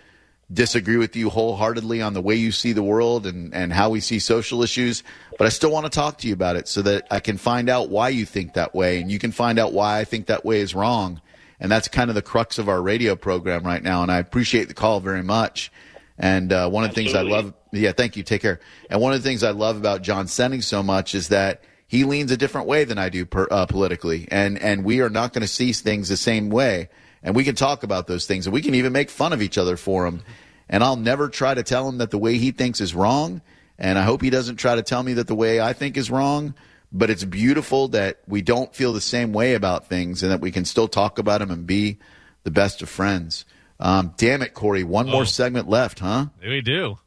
disagree 0.52 0.96
with 0.96 1.16
you 1.16 1.30
wholeheartedly 1.30 2.02
on 2.02 2.12
the 2.12 2.20
way 2.20 2.35
you 2.35 2.52
see 2.52 2.72
the 2.72 2.83
world 2.83 3.26
and, 3.26 3.54
and 3.54 3.72
how 3.72 3.90
we 3.90 4.00
see 4.00 4.18
social 4.18 4.62
issues, 4.62 5.02
but 5.38 5.46
I 5.46 5.50
still 5.50 5.70
want 5.70 5.87
to 5.87 5.90
talk 5.90 6.18
to 6.18 6.28
you 6.28 6.35
about 6.35 6.57
it 6.57 6.68
so 6.68 6.83
that 6.83 7.07
I 7.11 7.20
can 7.20 7.38
find 7.38 7.68
out 7.68 7.88
why 7.88 8.11
you 8.11 8.26
think 8.26 8.54
that 8.54 8.74
way 8.74 9.00
and 9.00 9.11
you 9.11 9.18
can 9.18 9.33
find 9.33 9.59
out 9.59 9.72
why 9.72 9.98
I 9.98 10.04
think 10.04 10.26
that 10.26 10.44
way 10.44 10.61
is 10.61 10.74
wrong. 10.74 11.20
And 11.61 11.70
that's 11.70 11.88
kind 11.88 12.11
of 12.11 12.14
the 12.14 12.22
crux 12.22 12.59
of 12.59 12.68
our 12.68 12.83
radio 12.83 13.16
program 13.16 13.64
right 13.64 13.83
now. 13.83 14.02
And 14.02 14.11
I 14.11 14.18
appreciate 14.18 14.68
the 14.68 14.74
call 14.74 15.00
very 15.00 15.22
much. 15.22 15.72
And 16.18 16.52
uh, 16.52 16.68
one 16.68 16.85
of 16.85 16.90
the 16.90 16.94
things 16.94 17.14
I 17.14 17.22
love, 17.22 17.54
yeah, 17.72 17.92
thank 17.92 18.16
you. 18.16 18.22
Take 18.22 18.42
care. 18.42 18.61
And 18.90 19.00
one 19.00 19.12
of 19.12 19.22
the 19.22 19.28
things 19.28 19.42
I 19.42 19.50
love 19.50 19.76
about 19.76 20.02
John 20.02 20.28
Sending 20.28 20.62
so 20.62 20.83
much 20.83 21.14
is 21.14 21.28
that 21.28 21.62
he 21.87 22.04
leans 22.04 22.30
a 22.30 22.37
different 22.37 22.66
way 22.66 22.85
than 22.85 22.98
I 22.98 23.09
do 23.09 23.24
per, 23.24 23.46
uh, 23.50 23.66
politically, 23.66 24.26
and 24.30 24.59
and 24.59 24.85
we 24.85 25.00
are 25.00 25.11
not 25.11 25.33
going 25.33 25.42
to 25.42 25.48
see 25.48 25.72
things 25.72 26.09
the 26.09 26.16
same 26.16 26.50
way. 26.50 26.88
And 27.24 27.34
we 27.34 27.42
can 27.42 27.54
talk 27.56 27.82
about 27.82 28.06
those 28.06 28.26
things, 28.26 28.46
and 28.46 28.52
we 28.52 28.62
can 28.62 28.74
even 28.76 28.92
make 28.92 29.08
fun 29.10 29.32
of 29.32 29.42
each 29.42 29.58
other 29.58 29.76
for 29.76 30.04
them. 30.04 30.22
And 30.68 30.84
I'll 30.84 30.96
never 30.96 31.28
try 31.28 31.54
to 31.54 31.62
tell 31.62 31.88
him 31.88 31.98
that 31.98 32.10
the 32.10 32.18
way 32.18 32.37
he 32.38 32.50
thinks 32.52 32.80
is 32.80 32.94
wrong. 32.94 33.40
And 33.78 33.98
I 33.98 34.02
hope 34.02 34.22
he 34.22 34.30
doesn't 34.30 34.56
try 34.56 34.76
to 34.76 34.82
tell 34.82 35.02
me 35.02 35.14
that 35.14 35.26
the 35.26 35.34
way 35.34 35.60
I 35.60 35.72
think 35.72 35.96
is 35.96 36.10
wrong. 36.10 36.54
But 36.92 37.10
it's 37.10 37.24
beautiful 37.24 37.88
that 37.88 38.20
we 38.28 38.40
don't 38.40 38.72
feel 38.72 38.92
the 38.92 39.00
same 39.00 39.32
way 39.32 39.54
about 39.54 39.88
things 39.88 40.22
and 40.22 40.30
that 40.30 40.40
we 40.40 40.52
can 40.52 40.64
still 40.64 40.87
talk 40.87 41.18
about 41.18 41.40
them 41.40 41.50
and 41.50 41.66
be 41.66 41.98
the 42.44 42.52
best 42.52 42.82
of 42.82 42.88
friends. 42.88 43.44
Um, 43.80 44.14
damn 44.16 44.42
it, 44.42 44.54
Corey. 44.54 44.84
One 44.84 45.06
more 45.08 45.22
Oh. 45.22 45.24
segment 45.24 45.68
left, 45.68 45.98
huh? 45.98 46.26
We 46.40 46.60
do. 46.60 46.98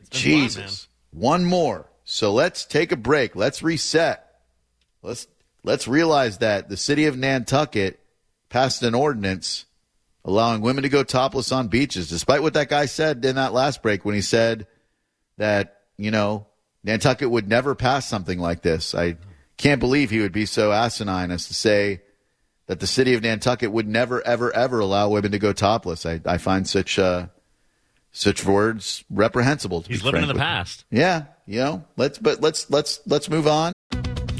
It's 0.00 0.08
fun, 0.10 0.20
Jesus. 0.20 0.88
One 1.12 1.44
more. 1.44 1.86
So 2.04 2.32
let's 2.32 2.64
take 2.64 2.90
a 2.90 2.96
break. 2.96 3.36
Let's 3.36 3.62
reset. 3.62 4.26
Let's 5.02 5.28
let's 5.62 5.86
realize 5.86 6.38
that 6.38 6.68
the 6.68 6.76
city 6.76 7.06
of 7.06 7.16
Nantucket 7.16 8.00
passed 8.54 8.84
an 8.84 8.94
ordinance 8.94 9.66
allowing 10.24 10.60
women 10.60 10.84
to 10.84 10.88
go 10.88 11.02
topless 11.02 11.50
on 11.50 11.66
beaches, 11.66 12.08
despite 12.08 12.40
what 12.40 12.54
that 12.54 12.68
guy 12.68 12.86
said 12.86 13.24
in 13.24 13.34
that 13.34 13.52
last 13.52 13.82
break 13.82 14.04
when 14.04 14.14
he 14.14 14.20
said 14.20 14.68
that, 15.38 15.80
you 15.96 16.12
know, 16.12 16.46
Nantucket 16.84 17.28
would 17.28 17.48
never 17.48 17.74
pass 17.74 18.06
something 18.08 18.38
like 18.38 18.62
this. 18.62 18.94
I 18.94 19.16
can't 19.56 19.80
believe 19.80 20.10
he 20.10 20.20
would 20.20 20.30
be 20.30 20.46
so 20.46 20.70
asinine 20.70 21.32
as 21.32 21.48
to 21.48 21.54
say 21.54 22.02
that 22.66 22.78
the 22.78 22.86
city 22.86 23.14
of 23.14 23.24
Nantucket 23.24 23.72
would 23.72 23.88
never, 23.88 24.24
ever, 24.24 24.54
ever 24.54 24.78
allow 24.78 25.08
women 25.08 25.32
to 25.32 25.40
go 25.40 25.52
topless. 25.52 26.06
I, 26.06 26.20
I 26.24 26.38
find 26.38 26.68
such 26.68 26.96
uh, 26.96 27.26
such 28.12 28.44
words 28.44 29.02
reprehensible. 29.10 29.82
To 29.82 29.88
He's 29.88 30.04
living 30.04 30.22
in 30.22 30.28
the 30.28 30.34
past. 30.36 30.84
Yeah, 30.92 31.24
you 31.44 31.58
know, 31.58 31.84
let's 31.96 32.18
but 32.18 32.40
let's 32.40 32.70
let's 32.70 33.00
let's 33.04 33.28
move 33.28 33.48
on. 33.48 33.72